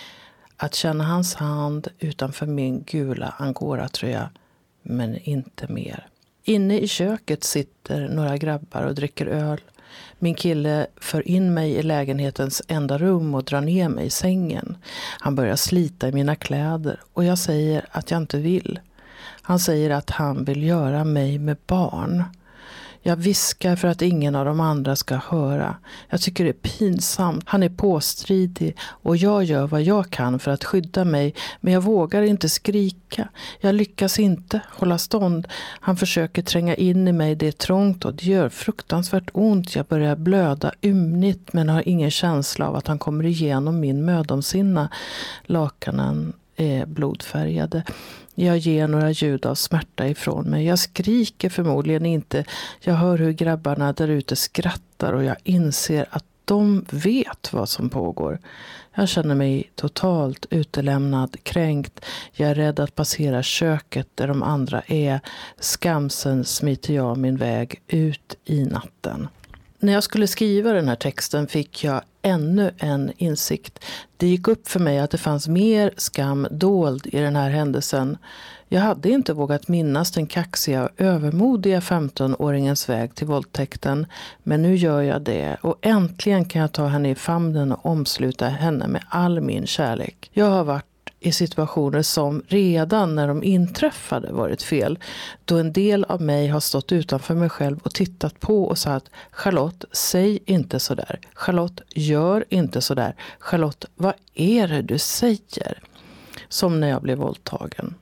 Att 0.58 0.75
känna 0.75 1.03
hans 1.03 1.36
hand 1.36 1.88
utanför 2.00 2.46
min 2.46 2.84
gula 2.84 3.34
angoratröja 3.38 4.29
men 4.89 5.17
inte 5.17 5.67
mer. 5.67 6.08
Inne 6.44 6.79
i 6.79 6.88
köket 6.88 7.44
sitter 7.44 8.10
några 8.10 8.38
grabbar 8.38 8.84
och 8.84 8.96
dricker 8.96 9.25
öl. 9.25 9.62
Min 10.20 10.36
kille 10.36 10.88
för 10.98 11.27
in 11.27 11.53
mig 11.53 11.72
i 11.72 11.84
lägenhetens 11.84 12.62
enda 12.67 12.98
rum 12.98 13.36
och 13.36 13.44
drar 13.44 13.62
ner 13.62 13.89
mig 13.89 14.06
i 14.06 14.10
sängen. 14.10 14.77
Han 15.20 15.36
börjar 15.36 15.56
slita 15.56 16.08
i 16.08 16.12
mina 16.12 16.36
kläder 16.36 17.01
och 17.13 17.24
jag 17.24 17.38
säger 17.38 17.86
att 17.91 18.12
jag 18.12 18.22
inte 18.22 18.38
vill. 18.38 18.79
Han 19.41 19.60
säger 19.60 19.89
att 19.89 20.10
han 20.10 20.44
vill 20.44 20.63
göra 20.63 21.03
mig 21.03 21.39
med 21.39 21.58
barn. 21.67 22.24
Jag 23.08 23.16
viskar 23.16 23.76
för 23.76 23.88
att 23.88 24.02
ingen 24.02 24.36
av 24.36 24.46
de 24.46 24.60
andra 24.60 24.96
ska 24.96 25.16
höra. 25.16 25.76
Jag 26.10 26.22
tycker 26.22 26.44
det 26.44 26.50
är 26.50 26.78
pinsamt. 26.78 27.44
Han 27.48 27.64
är 27.64 27.70
påstridig 27.70 28.78
och 28.82 29.18
jag 29.18 29.44
gör 29.44 29.68
vad 29.68 29.82
jag 29.82 30.10
kan 30.10 30.40
för 30.40 30.52
att 30.52 30.64
skydda 30.64 31.06
mig. 31.06 31.36
Men 31.62 31.74
jag 31.74 31.82
vågar 31.82 32.22
inte 32.22 32.50
skrika. 32.50 33.30
Jag 33.60 33.76
lyckas 33.76 34.20
inte 34.20 34.62
hålla 34.70 34.98
stånd. 34.98 35.48
Han 35.80 35.98
försöker 35.98 36.42
tränga 36.42 36.76
in 36.76 37.08
i 37.08 37.12
mig. 37.12 37.36
Det 37.36 37.48
är 37.48 37.52
trångt 37.52 38.06
och 38.06 38.14
det 38.14 38.26
gör 38.26 38.50
fruktansvärt 38.50 39.30
ont. 39.34 39.76
Jag 39.76 39.86
börjar 39.86 40.16
blöda 40.16 40.72
ymnigt 40.82 41.54
men 41.54 41.70
har 41.70 41.88
ingen 41.88 42.12
känsla 42.12 42.68
av 42.68 42.76
att 42.76 42.88
han 42.88 43.00
kommer 43.00 43.26
igenom 43.26 43.80
min 43.80 44.06
mödomsinna. 44.06 44.90
Lakanen 45.46 46.34
är 46.58 46.86
blodfärgade. 46.86 47.84
Jag 48.36 48.58
ger 48.58 48.88
några 48.88 49.12
ljud 49.12 49.46
av 49.46 49.56
smärta 49.56 50.08
ifrån 50.08 50.46
mig. 50.46 50.66
Jag 50.66 50.80
skriker 50.80 51.50
förmodligen 51.50 52.06
inte. 52.06 52.46
Jag 52.80 52.94
hör 52.94 53.18
hur 53.18 53.32
grabbarna 53.32 53.94
där 53.94 54.08
ute 54.08 54.36
skrattar 54.36 55.14
och 55.14 55.24
jag 55.24 55.36
inser 55.44 56.06
att 56.10 56.26
de 56.46 56.86
vet 56.90 57.54
vad 57.54 57.70
som 57.70 57.90
pågår. 57.90 58.40
Jag 58.94 59.10
känner 59.10 59.36
mig 59.36 59.72
totalt 59.76 60.46
utelämnad, 60.50 61.38
kränkt. 61.44 62.06
Jag 62.34 62.50
är 62.50 62.56
rädd 62.56 62.80
att 62.80 62.96
passera 62.96 63.44
köket 63.44 64.08
där 64.16 64.28
de 64.28 64.44
andra 64.44 64.82
är. 64.82 65.20
Skamsen 65.60 66.46
smiter 66.46 66.94
jag 66.94 67.18
min 67.18 67.38
väg 67.38 67.82
ut 67.88 68.36
i 68.46 68.66
natten. 68.66 69.28
När 69.80 69.94
jag 69.94 70.04
skulle 70.04 70.28
skriva 70.28 70.74
den 70.74 70.88
här 70.88 70.96
texten 70.96 71.48
fick 71.48 71.84
jag 71.84 72.02
ännu 72.27 72.72
en 72.77 73.12
insikt. 73.17 73.84
Det 74.17 74.27
gick 74.27 74.48
upp 74.48 74.67
för 74.67 74.79
mig 74.79 75.00
att 75.00 75.12
det 75.12 75.17
fanns 75.17 75.48
mer 75.48 75.91
skam 75.98 76.48
dold 76.51 77.07
i 77.07 77.19
den 77.19 77.36
här 77.36 77.50
händelsen. 77.50 78.17
Jag 78.69 78.81
hade 78.81 79.10
inte 79.10 79.34
vågat 79.34 79.67
minnas 79.67 80.12
den 80.12 80.27
kaxiga 80.27 80.84
och 80.84 80.89
övermodiga 80.98 81.79
15-åringens 81.79 82.89
väg 82.89 83.15
till 83.15 83.27
våldtäkten. 83.27 84.07
Men 84.43 84.62
nu 84.62 84.75
gör 84.75 85.01
jag 85.01 85.22
det 85.22 85.57
och 85.62 85.75
äntligen 85.81 86.46
kan 86.46 86.62
jag 86.62 86.72
ta 86.72 86.86
henne 86.88 87.10
i 87.10 87.15
famnen 87.15 87.72
och 87.72 87.86
omsluta 87.86 88.48
henne 88.48 88.88
med 88.88 89.03
all 89.10 89.41
min 89.41 89.67
kärlek. 89.67 90.29
Jag 90.34 90.50
har 90.50 90.63
varit 90.63 90.87
i 91.20 91.32
situationer 91.32 92.02
som 92.02 92.44
redan 92.48 93.16
när 93.16 93.28
de 93.28 93.44
inträffade 93.44 94.32
varit 94.32 94.62
fel. 94.64 95.00
Då 95.46 95.58
en 95.58 95.74
del 95.74 96.04
av 96.04 96.22
mig 96.22 96.48
har 96.48 96.60
stått 96.60 96.92
utanför 96.92 97.36
mig 97.36 97.50
själv 97.50 97.80
och 97.84 97.94
tittat 97.94 98.40
på 98.40 98.64
och 98.64 98.78
sagt 98.78 99.10
Charlotte, 99.32 99.86
säg 99.92 100.40
inte 100.46 100.80
sådär. 100.80 101.20
Charlotte, 101.34 101.82
gör 101.96 102.46
inte 102.50 102.82
sådär. 102.82 103.16
Charlotte, 103.40 103.86
vad 103.96 104.14
är 104.34 104.68
det 104.68 104.82
du 104.82 104.98
säger? 104.98 105.80
Som 106.50 106.80
när 106.80 106.88
jag 106.88 107.02
blev 107.02 107.18
våldtagen. 107.18 107.96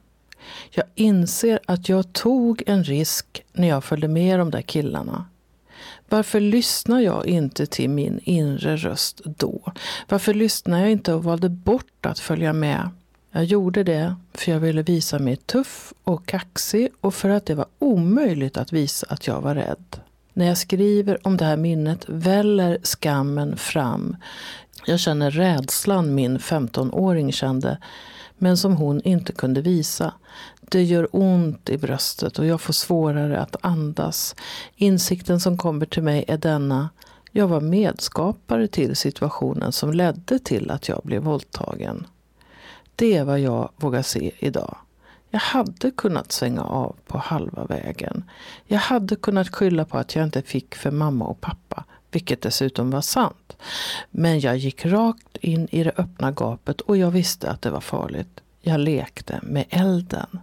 Jag 0.70 0.86
inser 0.96 1.60
att 1.66 1.90
jag 1.90 2.14
tog 2.14 2.64
en 2.68 2.84
risk 2.84 3.44
när 3.54 3.68
jag 3.68 3.84
följde 3.84 4.08
med 4.08 4.40
de 4.40 4.52
där 4.52 4.62
killarna. 4.62 5.26
Varför 6.10 6.40
lyssnar 6.40 7.00
jag 7.00 7.26
inte 7.26 7.66
till 7.66 7.90
min 7.90 8.20
inre 8.24 8.78
röst 8.78 9.22
då? 9.26 9.74
Varför 10.10 10.34
lyssnar 10.34 10.80
jag 10.80 10.92
inte 10.92 11.14
och 11.14 11.24
valde 11.24 11.50
bort 11.50 12.06
att 12.06 12.20
följa 12.20 12.54
med? 12.54 12.90
Jag 13.38 13.46
gjorde 13.46 13.84
det 13.84 14.16
för 14.34 14.52
jag 14.52 14.60
ville 14.60 14.82
visa 14.82 15.20
mig 15.20 15.36
tuff 15.36 15.94
och 16.04 16.26
kaxig 16.26 16.90
och 17.02 17.14
för 17.14 17.30
att 17.30 17.46
det 17.46 17.56
var 17.56 17.66
omöjligt 17.80 18.58
att 18.58 18.74
visa 18.74 19.08
att 19.10 19.28
jag 19.28 19.42
var 19.42 19.56
rädd. 19.56 20.00
När 20.34 20.46
jag 20.46 20.58
skriver 20.58 21.28
om 21.28 21.38
det 21.38 21.46
här 21.46 21.58
minnet 21.58 22.06
väller 22.08 22.80
skammen 22.84 23.58
fram. 23.58 24.18
Jag 24.86 25.00
känner 25.00 25.32
rädslan 25.32 26.16
min 26.16 26.38
15-åring 26.38 27.32
kände. 27.32 27.78
men 28.38 28.58
som 28.58 28.76
hon 28.76 29.02
inte 29.02 29.32
kunde 29.34 29.62
visa. 29.62 30.14
Det 30.62 30.84
gör 30.84 31.08
ont 31.12 31.70
i 31.70 31.78
bröstet 31.78 32.40
och 32.40 32.46
jag 32.46 32.62
får 32.62 32.74
svårare 32.74 33.40
att 33.40 33.56
andas. 33.62 34.36
Insikten 34.76 35.40
som 35.40 35.58
kommer 35.58 35.86
till 35.86 36.04
mig 36.04 36.26
är 36.28 36.38
denna. 36.38 36.90
Jag 37.32 37.48
var 37.48 37.62
medskapare 37.62 38.68
till 38.68 38.96
situationen 38.96 39.72
som 39.72 39.94
ledde 39.94 40.40
till 40.40 40.72
att 40.72 40.88
jag 40.88 41.02
blev 41.04 41.22
våldtagen. 41.22 42.08
Det 42.96 43.18
är 43.18 43.24
vad 43.24 43.40
jag 43.40 43.70
vågar 43.78 44.02
se 44.02 44.32
idag. 44.40 44.78
Jag 45.30 45.40
hade 45.40 45.92
kunnat 45.92 46.32
svänga 46.32 46.64
av 46.64 46.96
på 47.08 47.18
halva 47.18 47.66
vägen. 47.66 48.24
Jag 48.66 48.80
hade 48.80 49.16
kunnat 49.16 49.56
skylla 49.56 49.86
på 49.86 49.98
att 49.98 50.16
jag 50.16 50.24
inte 50.24 50.42
fick 50.42 50.76
för 50.76 50.92
mamma 50.92 51.26
och 51.26 51.42
pappa, 51.42 51.84
vilket 52.12 52.42
dessutom 52.42 52.92
var 52.92 53.02
sant. 53.02 53.58
Men 54.12 54.40
jag 54.40 54.58
gick 54.58 54.86
rakt 54.86 55.38
in 55.38 55.68
i 55.72 55.84
det 55.84 55.92
öppna 55.98 56.32
gapet 56.32 56.82
och 56.82 56.98
jag 56.98 57.12
visste 57.12 57.50
att 57.50 57.62
det 57.62 57.70
var 57.70 57.82
farligt. 57.82 58.42
Jag 58.62 58.80
lekte 58.80 59.40
med 59.44 59.66
elden. 59.70 60.40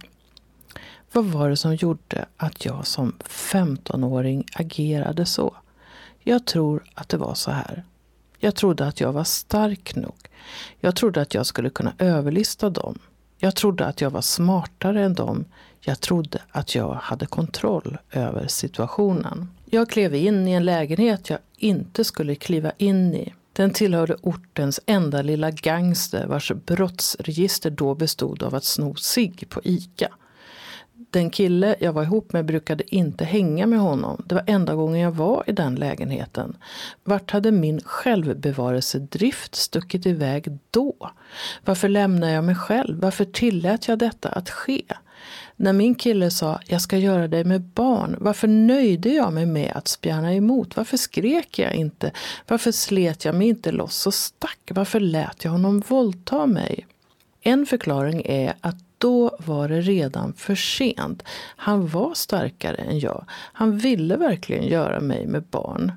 Vad 1.11 1.25
var 1.25 1.49
det 1.49 1.57
som 1.57 1.75
gjorde 1.75 2.25
att 2.37 2.65
jag 2.65 2.87
som 2.87 3.15
15-åring 3.19 4.45
agerade 4.53 5.25
så? 5.25 5.55
Jag 6.19 6.45
tror 6.45 6.83
att 6.93 7.09
det 7.09 7.17
var 7.17 7.33
så 7.33 7.51
här. 7.51 7.83
Jag 8.43 8.55
trodde 8.55 8.87
att 8.87 8.99
jag 8.99 9.13
var 9.13 9.23
stark 9.23 9.95
nog. 9.95 10.15
Jag 10.79 10.95
trodde 10.95 11.21
att 11.21 11.33
jag 11.33 11.45
skulle 11.45 11.69
kunna 11.69 11.93
överlista 11.97 12.69
dem. 12.69 12.99
Jag 13.37 13.55
trodde 13.55 13.85
att 13.85 14.01
jag 14.01 14.09
var 14.09 14.21
smartare 14.21 15.03
än 15.03 15.13
dem. 15.13 15.45
Jag 15.79 15.99
trodde 15.99 16.41
att 16.51 16.75
jag 16.75 16.93
hade 16.93 17.25
kontroll 17.25 17.97
över 18.11 18.47
situationen. 18.47 19.49
Jag 19.65 19.89
klev 19.89 20.15
in 20.15 20.47
i 20.47 20.51
en 20.51 20.65
lägenhet 20.65 21.29
jag 21.29 21.39
inte 21.57 22.03
skulle 22.03 22.35
kliva 22.35 22.71
in 22.77 23.13
i. 23.13 23.33
Den 23.53 23.71
tillhörde 23.71 24.15
ortens 24.21 24.79
enda 24.85 25.21
lilla 25.21 25.51
gangster 25.51 26.27
vars 26.27 26.51
brottsregister 26.51 27.69
då 27.69 27.95
bestod 27.95 28.43
av 28.43 28.55
att 28.55 28.63
sno 28.63 28.95
sig 28.95 29.33
på 29.49 29.61
ICA 29.63 30.09
den 31.13 31.29
kille 31.29 31.75
jag 31.79 31.93
var 31.93 32.03
ihop 32.03 32.33
med 32.33 32.45
brukade 32.45 32.95
inte 32.95 33.25
hänga 33.25 33.67
med 33.67 33.79
honom. 33.79 34.23
Det 34.25 34.35
var 34.35 34.43
enda 34.47 34.75
gången 34.75 35.01
jag 35.01 35.11
var 35.11 35.43
i 35.47 35.51
den 35.51 35.75
lägenheten. 35.75 36.57
Vart 37.03 37.31
hade 37.31 37.51
min 37.51 37.81
självbevarelsedrift 37.81 39.55
stuckit 39.55 40.05
iväg 40.05 40.57
då? 40.71 41.11
Varför 41.65 41.89
lämnade 41.89 42.31
jag 42.31 42.43
mig 42.43 42.55
själv? 42.55 42.99
Varför 42.99 43.25
tillät 43.25 43.87
jag 43.87 43.99
detta 43.99 44.29
att 44.29 44.49
ske? 44.49 44.83
När 45.55 45.73
min 45.73 45.95
kille 45.95 46.31
sa 46.31 46.59
jag 46.67 46.81
ska 46.81 46.97
göra 46.97 47.27
dig 47.27 47.43
med 47.43 47.61
barn, 47.61 48.17
varför 48.19 48.47
nöjde 48.47 49.09
jag 49.09 49.33
mig 49.33 49.45
med 49.45 49.71
att 49.75 49.87
spjärna 49.87 50.33
emot? 50.33 50.75
Varför 50.75 50.97
skrek 50.97 51.59
jag 51.59 51.75
inte? 51.75 52.11
Varför 52.47 52.71
slet 52.71 53.25
jag 53.25 53.35
mig 53.35 53.47
inte 53.47 53.71
loss 53.71 54.07
och 54.07 54.13
stack? 54.13 54.71
Varför 54.71 54.99
lät 54.99 55.43
jag 55.43 55.51
honom 55.51 55.83
våldta 55.87 56.45
mig? 56.45 56.87
En 57.41 57.65
förklaring 57.65 58.21
är 58.25 58.53
att 58.61 58.77
då 59.03 59.37
var 59.39 59.67
det 59.67 59.81
redan 59.81 60.33
för 60.33 60.55
sent. 60.55 61.23
Han 61.55 61.87
var 61.87 62.13
starkare 62.13 62.75
än 62.75 62.99
jag. 62.99 63.25
Han 63.29 63.77
ville 63.77 64.17
verkligen 64.17 64.67
göra 64.67 64.99
mig 64.99 65.27
med 65.27 65.43
barn. 65.43 65.91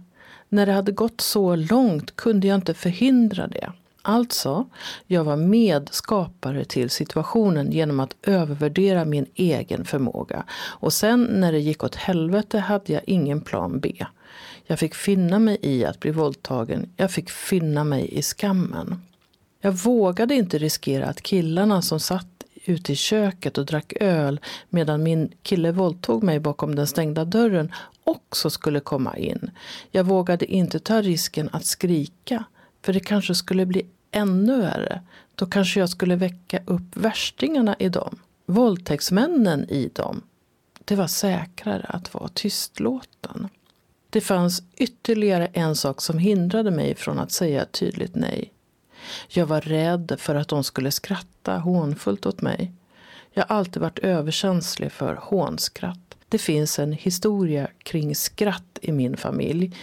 När 0.49 0.67
det 0.67 0.73
hade 0.73 0.93
gått 0.93 1.21
så 1.21 1.57
långt 1.57 2.17
kunde 2.17 2.47
jag 2.47 2.55
inte 2.55 2.75
förhindra 2.75 3.47
det. 3.47 3.73
Alltså, 4.03 4.67
jag 5.07 5.25
var 5.25 5.37
medskapare 5.37 6.65
till 6.65 6.91
situationen 6.91 7.73
genom 7.73 8.01
att 8.01 8.17
övervärdera 8.23 9.05
min 9.05 9.27
egen 9.35 9.85
förmåga. 9.85 10.45
Och 10.55 10.93
sen 10.93 11.23
när 11.23 11.53
det 11.53 11.61
gick 11.61 11.85
åt 11.85 11.95
helvete 11.95 12.59
hade 12.59 12.93
jag 12.93 13.03
ingen 13.07 13.41
plan 13.41 13.81
B. 13.81 14.05
Jag 14.67 14.79
fick 14.79 14.95
finna 14.95 15.39
mig 15.39 15.59
i 15.63 15.85
att 15.85 16.01
bli 16.01 16.11
våldtagen. 16.11 16.91
Jag 16.97 17.11
fick 17.11 17.31
finna 17.31 17.85
mig 17.85 18.19
i 18.19 18.23
skammen. 18.23 19.03
Jag 19.61 19.73
vågade 19.73 20.35
inte 20.35 20.59
riskera 20.59 21.07
att 21.07 21.23
killarna 21.23 21.83
som 21.83 22.01
satt 22.01 22.36
ute 22.69 22.93
i 22.93 22.97
köket 22.97 23.59
och 23.59 23.67
drack 23.67 23.93
öl 24.01 24.41
medan 24.69 25.03
min 25.03 25.33
kille 25.43 25.73
våldtog 25.73 26.23
mig 26.23 26.41
bakom 26.41 26.75
den 26.75 26.87
stängda 26.87 27.25
dörren 27.25 27.73
också 28.05 28.51
skulle 28.51 28.81
komma 28.81 29.17
in. 29.17 29.51
Jag 29.91 30.05
vågade 30.05 30.53
inte 30.53 30.79
ta 30.79 31.03
risken 31.03 31.49
att 31.53 31.65
skrika 31.65 32.45
för 32.83 32.93
det 32.93 33.01
kanske 33.01 33.35
skulle 33.35 33.67
bli 33.67 33.87
ännu 34.11 34.61
värre. 34.61 35.03
Då 35.35 35.47
kanske 35.47 35.81
jag 35.81 35.89
skulle 35.89 36.17
väcka 36.17 36.61
upp 36.67 36.97
värstingarna 36.97 37.77
i 37.79 37.89
dem, 37.89 38.19
våldtäktsmännen 38.47 39.71
i 39.71 39.91
dem. 39.93 40.23
Det 40.85 40.97
var 40.97 41.07
säkrare 41.07 41.87
att 41.89 42.15
vara 42.15 42.29
tystlåten. 42.29 43.49
Det 44.11 44.21
fanns 44.21 44.63
ytterligare 44.77 45.47
en 45.47 45.77
sak 45.77 46.01
som 46.01 46.19
hindrade 46.19 46.71
mig 46.71 46.95
från 46.95 47.19
att 47.19 47.33
säga 47.33 47.63
ett 47.63 47.73
tydligt 47.73 48.15
nej. 48.15 48.53
Jag 49.29 49.47
var 49.47 49.61
rädd 49.61 50.17
för 50.19 50.35
att 50.35 50.49
de 50.49 50.65
skulle 50.65 50.91
skratta 50.91 51.59
hånfullt 51.59 52.27
åt 52.27 52.41
mig. 52.41 52.73
Jag 53.33 53.45
har 53.47 53.57
alltid 53.57 53.83
varit 53.83 53.99
överkänslig 53.99 54.93
för 54.93 55.15
hånskratt. 55.15 56.17
Det 56.29 56.39
finns 56.39 56.79
en 56.79 56.93
historia 56.93 57.69
kring 57.79 58.15
skratt 58.15 58.79
i 58.83 58.93
min 58.93 59.17
familj 59.17 59.77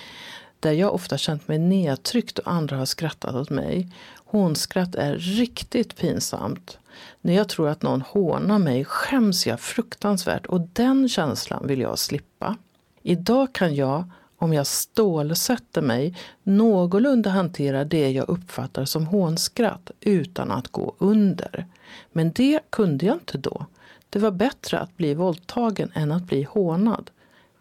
där 0.60 0.72
jag 0.72 0.94
ofta 0.94 1.18
känt 1.18 1.48
mig 1.48 1.60
nedtryckt 1.60 2.40
och 2.40 2.52
andra 2.52 2.78
har 2.78 2.86
skrattat 2.86 3.36
åt 3.36 3.50
mig. 3.50 3.88
Hånskratt 4.16 4.96
är 4.96 5.16
riktigt 5.16 5.98
pinsamt. 5.98 6.78
När 7.22 7.34
jag 7.34 7.50
tror 7.50 7.70
att 7.70 7.82
någon 7.82 8.02
hånar 8.02 8.60
mig 8.60 8.86
skäms 8.86 9.48
jag 9.48 9.60
fruktansvärt 9.60 10.46
och 10.46 10.62
den 10.74 11.10
känslan 11.10 11.68
vill 11.68 11.80
jag 11.80 12.00
slippa. 12.00 12.58
Idag 13.02 13.54
kan 13.54 13.76
jag 13.76 14.12
om 14.44 14.54
jag 14.54 14.68
stålsätter 14.68 15.82
mig, 15.82 16.16
någorlunda 16.44 17.30
hanterar 17.30 17.86
det 17.86 18.12
jag 18.12 18.30
uppfattar 18.30 18.86
som 18.86 19.06
hånskratt 19.06 19.92
utan 20.00 20.52
att 20.52 20.68
gå 20.68 20.96
under. 20.98 21.66
Men 22.12 22.32
det 22.32 22.60
kunde 22.70 23.06
jag 23.06 23.16
inte 23.16 23.38
då. 23.38 23.66
Det 24.10 24.20
var 24.20 24.32
bättre 24.32 24.80
att 24.80 24.98
bli 24.98 25.14
våldtagen 25.14 25.92
än 25.94 26.12
att 26.12 26.24
bli 26.24 26.44
hånad. 26.44 27.12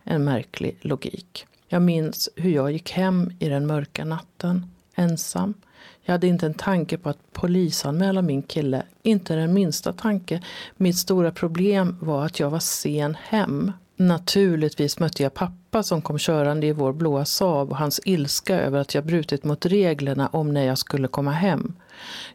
En 0.05 0.25
märklig 0.25 0.79
logik. 0.81 1.47
Jag 1.69 1.83
minns 1.83 2.29
hur 2.37 2.51
jag 2.51 2.73
gick 2.73 2.91
hem 2.93 3.33
i 3.39 3.49
den 3.49 3.67
mörka 3.67 4.05
natten, 4.05 4.71
ensam. 4.95 5.55
Jag 6.03 6.13
hade 6.13 6.27
inte 6.27 6.47
en 6.47 6.55
tanke 6.55 6.99
på 6.99 7.09
att 7.09 7.33
polisanmäla 7.33 8.23
min 8.23 8.43
kille, 8.43 8.83
inte 9.03 9.35
den 9.35 9.55
minsta 9.55 9.93
tanke. 9.93 10.43
Mitt 10.77 10.97
stora 10.97 11.31
problem 11.31 11.97
var 12.01 12.27
att 12.27 12.41
jag 12.41 12.51
var 12.51 12.59
sen 12.59 13.17
hem 13.21 13.73
Naturligtvis 13.97 14.99
mötte 14.99 15.23
jag 15.23 15.35
pappa 15.35 15.83
som 15.83 16.03
kom 16.03 16.19
körande 16.19 16.67
i 16.67 16.73
vår 16.73 16.93
blåa 16.93 17.25
Saab 17.25 17.71
och 17.71 17.77
hans 17.77 18.01
ilska 18.05 18.61
över 18.61 18.81
att 18.81 18.95
jag 18.95 19.07
brutit 19.07 19.45
mot 19.45 19.67
reglerna 19.67 20.29
om 20.29 20.53
när 20.53 20.65
jag 20.65 20.79
skulle 20.79 21.09
komma 21.09 21.31
hem. 21.31 21.75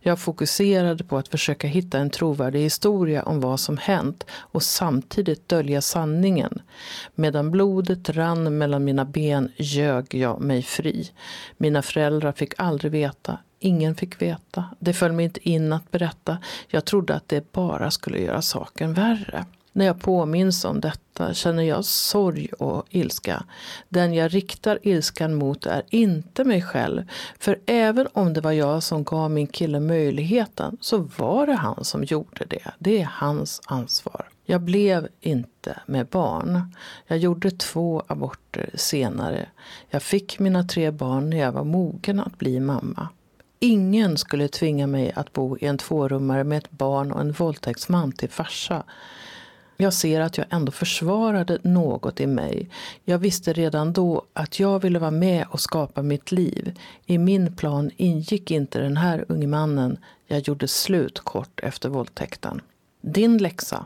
Jag 0.01 0.19
fokuserade 0.19 1.03
på 1.03 1.17
att 1.17 1.27
försöka 1.27 1.67
hitta 1.67 1.99
en 1.99 2.09
trovärdig 2.09 2.59
historia 2.59 3.23
om 3.23 3.41
vad 3.41 3.59
som 3.59 3.77
hänt 3.77 4.25
och 4.31 4.63
samtidigt 4.63 5.49
dölja 5.49 5.81
sanningen. 5.81 6.61
Medan 7.15 7.51
blodet 7.51 8.09
rann 8.09 8.57
mellan 8.57 8.83
mina 8.83 9.05
ben 9.05 9.51
ljög 9.55 10.13
jag 10.15 10.41
mig 10.41 10.63
fri. 10.63 11.11
Mina 11.57 11.81
föräldrar 11.81 12.31
fick 12.31 12.53
aldrig 12.57 12.91
veta, 12.91 13.37
ingen 13.59 13.95
fick 13.95 14.21
veta. 14.21 14.65
Det 14.79 14.93
föll 14.93 15.11
mig 15.11 15.25
inte 15.25 15.49
in 15.49 15.73
att 15.73 15.91
berätta. 15.91 16.37
Jag 16.67 16.85
trodde 16.85 17.15
att 17.15 17.27
det 17.27 17.51
bara 17.51 17.91
skulle 17.91 18.19
göra 18.19 18.41
saken 18.41 18.93
värre. 18.93 19.45
När 19.77 19.85
jag 19.85 20.01
påminns 20.01 20.65
om 20.65 20.81
detta 20.81 21.33
känner 21.33 21.63
jag 21.63 21.85
sorg 21.85 22.49
och 22.59 22.85
ilska. 22.89 23.43
Den 23.89 24.13
jag 24.13 24.33
riktar 24.33 24.79
ilskan 24.81 25.35
mot 25.35 25.65
är 25.65 25.83
inte 25.89 26.43
mig 26.43 26.61
själv. 26.61 27.03
För 27.39 27.59
även 27.65 28.07
om 28.13 28.33
det 28.33 28.41
var 28.41 28.51
jag 28.51 28.83
som 28.83 29.03
gav 29.03 29.31
min 29.31 29.47
kille 29.47 29.79
möjligheten 29.79 30.77
så 30.81 30.97
var 30.97 31.47
det 31.47 31.53
han 31.53 31.83
som 31.83 32.03
gjorde 32.03 32.45
det. 32.45 32.71
Det 32.79 33.01
är 33.01 33.09
hans 33.11 33.61
ansvar. 33.65 34.29
Jag 34.45 34.61
blev 34.61 35.07
inte 35.21 35.79
med 35.85 36.07
barn. 36.07 36.75
Jag 37.07 37.17
gjorde 37.17 37.51
två 37.51 38.03
aborter 38.07 38.69
senare. 38.73 39.49
Jag 39.89 40.03
fick 40.03 40.39
mina 40.39 40.63
tre 40.63 40.91
barn 40.91 41.29
när 41.29 41.37
jag 41.37 41.51
var 41.51 41.63
mogen 41.63 42.19
att 42.19 42.37
bli 42.37 42.59
mamma. 42.59 43.09
Ingen 43.59 44.17
skulle 44.17 44.47
tvinga 44.47 44.87
mig 44.87 45.11
att 45.15 45.33
bo 45.33 45.57
i 45.57 45.65
en 45.65 45.77
tvårummare 45.77 46.43
med 46.43 46.57
ett 46.57 46.71
barn 46.71 47.11
och 47.11 47.21
en 47.21 47.31
våldtäktsman 47.31 48.11
till 48.11 48.29
farsa. 48.29 48.83
Jag 49.79 49.93
ser 49.93 50.21
att 50.21 50.37
jag 50.37 50.47
ändå 50.49 50.71
försvarade 50.71 51.57
något 51.61 52.19
i 52.19 52.27
mig. 52.27 52.69
Jag 53.05 53.17
visste 53.17 53.53
redan 53.53 53.93
då 53.93 54.21
att 54.33 54.59
jag 54.59 54.79
ville 54.79 54.99
vara 54.99 55.11
med 55.11 55.45
och 55.49 55.59
skapa 55.59 56.01
mitt 56.01 56.31
liv. 56.31 56.79
I 57.05 57.17
min 57.17 57.55
plan 57.55 57.91
ingick 57.97 58.51
inte 58.51 58.79
den 58.79 58.97
här 58.97 59.25
unge 59.27 59.47
mannen. 59.47 59.97
Jag 60.27 60.39
gjorde 60.39 60.67
slut 60.67 61.19
kort 61.19 61.59
efter 61.63 61.89
våldtäkten. 61.89 62.61
Din 63.01 63.37
läxa. 63.37 63.85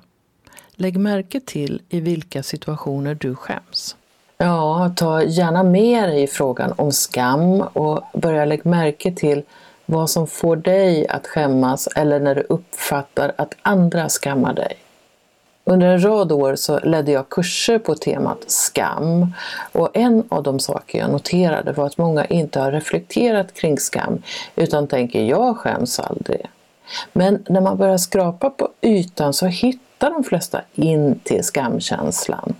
Lägg 0.71 0.97
märke 0.97 1.39
till 1.39 1.81
i 1.89 1.99
vilka 1.99 2.43
situationer 2.43 3.15
du 3.15 3.35
skäms. 3.35 3.95
Ja, 4.37 4.93
ta 4.95 5.23
gärna 5.23 5.63
med 5.63 6.09
dig 6.09 6.27
frågan 6.27 6.73
om 6.77 6.91
skam 6.91 7.61
och 7.61 8.03
börja 8.13 8.45
lägga 8.45 8.69
märke 8.69 9.11
till 9.11 9.43
vad 9.85 10.09
som 10.09 10.27
får 10.27 10.55
dig 10.55 11.07
att 11.07 11.27
skämmas 11.27 11.87
eller 11.87 12.19
när 12.19 12.35
du 12.35 12.41
uppfattar 12.41 13.33
att 13.37 13.55
andra 13.61 14.09
skammar 14.09 14.53
dig. 14.53 14.77
Under 15.63 15.87
en 15.87 16.03
rad 16.03 16.31
år 16.31 16.55
så 16.55 16.79
ledde 16.79 17.11
jag 17.11 17.29
kurser 17.29 17.79
på 17.79 17.95
temat 17.95 18.43
skam 18.47 19.33
och 19.71 19.89
en 19.93 20.23
av 20.29 20.43
de 20.43 20.59
saker 20.59 20.99
jag 20.99 21.11
noterade 21.11 21.71
var 21.71 21.85
att 21.85 21.97
många 21.97 22.25
inte 22.25 22.59
har 22.59 22.71
reflekterat 22.71 23.53
kring 23.53 23.77
skam 23.79 24.21
utan 24.55 24.87
tänker 24.87 25.23
jag 25.23 25.57
skäms 25.57 25.99
aldrig. 25.99 26.45
Men 27.13 27.45
när 27.49 27.61
man 27.61 27.77
börjar 27.77 27.97
skrapa 27.97 28.49
på 28.49 28.69
ytan 28.81 29.33
så 29.33 29.45
hittar 29.45 30.11
de 30.11 30.23
flesta 30.23 30.61
in 30.73 31.19
till 31.23 31.43
skamkänslan. 31.43 32.55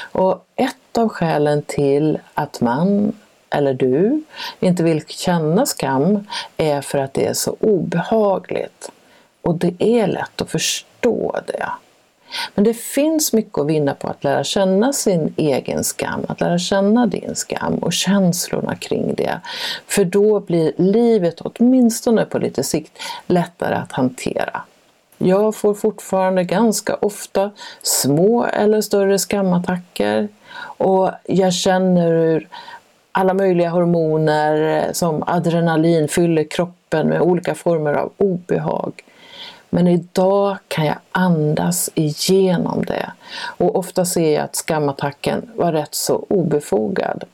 Och 0.00 0.44
ett 0.56 0.98
av 0.98 1.08
skälen 1.08 1.62
till 1.62 2.18
att 2.34 2.60
man 2.60 3.12
eller 3.50 3.74
du 3.74 4.22
inte 4.60 4.82
vill 4.82 5.06
känna 5.06 5.66
skam 5.66 6.26
är 6.56 6.80
för 6.80 6.98
att 6.98 7.14
det 7.14 7.26
är 7.26 7.34
så 7.34 7.56
obehagligt. 7.60 8.90
Och 9.42 9.54
det 9.54 9.74
är 9.78 10.06
lätt 10.06 10.40
att 10.42 10.50
förstå 10.50 11.40
det. 11.46 11.68
Men 12.54 12.64
det 12.64 12.74
finns 12.74 13.32
mycket 13.32 13.58
att 13.58 13.66
vinna 13.66 13.94
på 13.94 14.08
att 14.08 14.24
lära 14.24 14.44
känna 14.44 14.92
sin 14.92 15.34
egen 15.36 15.84
skam, 15.84 16.24
att 16.28 16.40
lära 16.40 16.58
känna 16.58 17.06
din 17.06 17.34
skam 17.34 17.74
och 17.74 17.92
känslorna 17.92 18.76
kring 18.76 19.14
det. 19.14 19.40
För 19.86 20.04
då 20.04 20.40
blir 20.40 20.72
livet, 20.76 21.40
åtminstone 21.40 22.24
på 22.24 22.38
lite 22.38 22.62
sikt, 22.62 22.98
lättare 23.26 23.74
att 23.74 23.92
hantera. 23.92 24.62
Jag 25.18 25.54
får 25.56 25.74
fortfarande 25.74 26.44
ganska 26.44 26.94
ofta 26.94 27.50
små 27.82 28.44
eller 28.44 28.80
större 28.80 29.18
skamattacker 29.18 30.28
och 30.62 31.10
jag 31.24 31.54
känner 31.54 32.10
hur 32.10 32.48
alla 33.12 33.34
möjliga 33.34 33.70
hormoner 33.70 34.86
som 34.92 35.22
adrenalin 35.26 36.08
fyller 36.08 36.44
kroppen 36.44 37.08
med 37.08 37.20
olika 37.20 37.54
former 37.54 37.94
av 37.94 38.12
obehag. 38.16 38.92
Men 39.70 39.86
idag 39.86 40.56
kan 40.68 40.86
jag 40.86 40.98
andas 41.12 41.90
igenom 41.94 42.84
det 42.84 43.10
och 43.42 43.76
ofta 43.76 44.04
ser 44.04 44.34
jag 44.34 44.44
att 44.44 44.56
skamattacken 44.56 45.50
var 45.54 45.72
rätt 45.72 45.94
så 45.94 46.26
obefogad. 46.28 47.24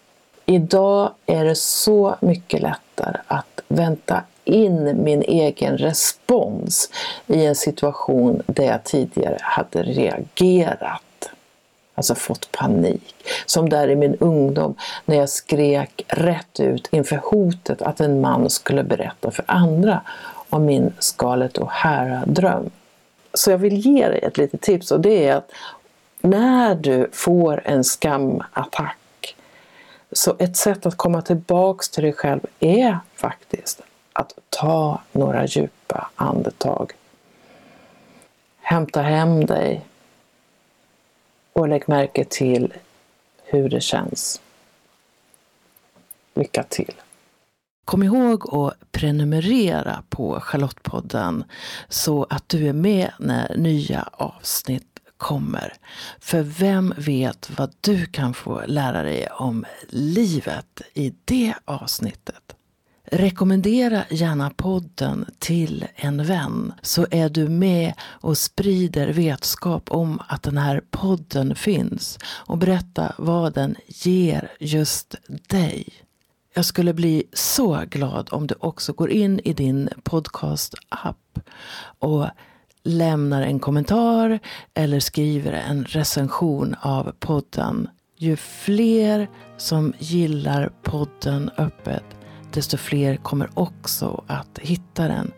Idag 0.46 1.11
är 1.27 1.44
det 1.44 1.55
så 1.55 2.16
mycket 2.20 2.62
lättare 2.62 3.16
att 3.27 3.61
vänta 3.68 4.22
in 4.44 5.05
min 5.05 5.22
egen 5.22 5.79
respons 5.79 6.90
i 7.27 7.46
en 7.46 7.55
situation 7.55 8.42
där 8.46 8.64
jag 8.64 8.85
tidigare 8.85 9.38
hade 9.40 9.83
reagerat. 9.83 11.03
Alltså 11.94 12.14
fått 12.14 12.53
panik. 12.53 13.14
Som 13.46 13.68
där 13.68 13.88
i 13.88 13.96
min 13.96 14.14
ungdom 14.14 14.75
när 15.05 15.16
jag 15.16 15.29
skrek 15.29 16.05
rätt 16.09 16.61
ut 16.61 16.88
inför 16.90 17.16
hotet 17.16 17.83
att 17.83 18.01
en 18.01 18.20
man 18.20 18.51
skulle 18.51 18.83
berätta 18.83 19.31
för 19.31 19.44
andra 19.49 20.01
om 20.50 20.64
min 20.64 20.92
Scarlett 20.98 21.59
O'Hara-dröm. 21.59 22.70
Så 23.35 23.50
jag 23.50 23.59
vill 23.59 23.76
ge 23.76 24.09
dig 24.09 24.18
ett 24.22 24.38
litet 24.38 24.61
tips 24.61 24.90
och 24.90 25.00
det 25.00 25.28
är 25.28 25.37
att 25.37 25.52
när 26.20 26.74
du 26.74 27.11
får 27.12 27.62
en 27.64 27.85
skamattack 27.85 29.37
så 30.12 30.37
ett 30.38 30.56
sätt 30.56 30.87
att 30.87 30.96
komma 30.96 31.22
tillbaks 31.22 31.88
till 31.88 32.02
dig 32.02 32.12
själv 32.12 32.40
är 32.61 32.98
faktiskt 33.14 33.82
att 34.12 34.32
ta 34.50 35.00
några 35.12 35.46
djupa 35.46 36.11
andetag. 36.14 36.92
Hämta 38.61 39.02
hem 39.02 39.46
dig 39.46 39.87
och 41.52 41.68
lägg 41.68 41.88
märke 41.88 42.24
till 42.24 42.74
hur 43.44 43.68
det 43.68 43.80
känns. 43.80 44.40
Lycka 46.35 46.62
till! 46.62 46.94
Kom 47.87 48.03
ihåg 48.03 48.55
att 48.55 48.92
prenumerera 48.92 50.03
på 50.09 50.40
Charlottepodden 50.40 51.44
så 51.88 52.27
att 52.31 52.49
du 52.49 52.68
är 52.68 52.72
med 52.72 53.11
när 53.18 53.57
nya 53.57 54.09
avsnitt 54.12 55.01
kommer. 55.16 55.72
För 56.20 56.42
vem 56.42 56.94
vet 56.96 57.51
vad 57.59 57.75
du 57.81 58.07
kan 58.07 58.35
få 58.35 58.62
lära 58.66 59.03
dig 59.03 59.27
om 59.27 59.64
livet 59.88 60.83
i 60.94 61.14
det 61.25 61.55
avsnittet? 61.64 62.57
Rekommendera 63.05 64.05
gärna 64.11 64.51
podden 64.51 65.27
till 65.38 65.87
en 65.94 66.25
vän 66.25 66.72
så 66.83 67.07
är 67.11 67.29
du 67.29 67.49
med 67.49 67.92
och 68.03 68.38
sprider 68.38 69.09
vetskap 69.09 69.90
om 69.90 70.22
att 70.29 70.42
den 70.42 70.59
här 70.59 70.83
podden 70.90 71.55
finns 71.55 72.18
och 72.25 72.59
berätta 72.59 73.12
vad 73.18 73.55
den 73.55 73.77
ger 73.87 74.53
just 74.61 75.14
dig. 75.49 76.05
Jag 76.56 76.64
skulle 76.64 76.94
bli 76.94 77.24
så 77.32 77.84
glad 77.90 78.28
om 78.32 78.46
du 78.46 78.54
också 78.60 78.92
går 78.92 79.10
in 79.10 79.40
i 79.44 79.52
din 79.52 79.88
podcast-app 80.02 81.38
och 81.98 82.26
lämnar 82.82 83.42
en 83.42 83.60
kommentar 83.60 84.38
eller 84.74 85.00
skriver 85.00 85.52
en 85.52 85.84
recension 85.84 86.76
av 86.80 87.12
podden. 87.18 87.88
Ju 88.18 88.36
fler 88.36 89.28
som 89.56 89.94
gillar 89.98 90.72
podden 90.82 91.50
öppet, 91.58 92.04
desto 92.52 92.76
fler 92.76 93.16
kommer 93.16 93.50
också 93.54 94.24
att 94.26 94.58
hitta 94.58 95.08
den. 95.08 95.32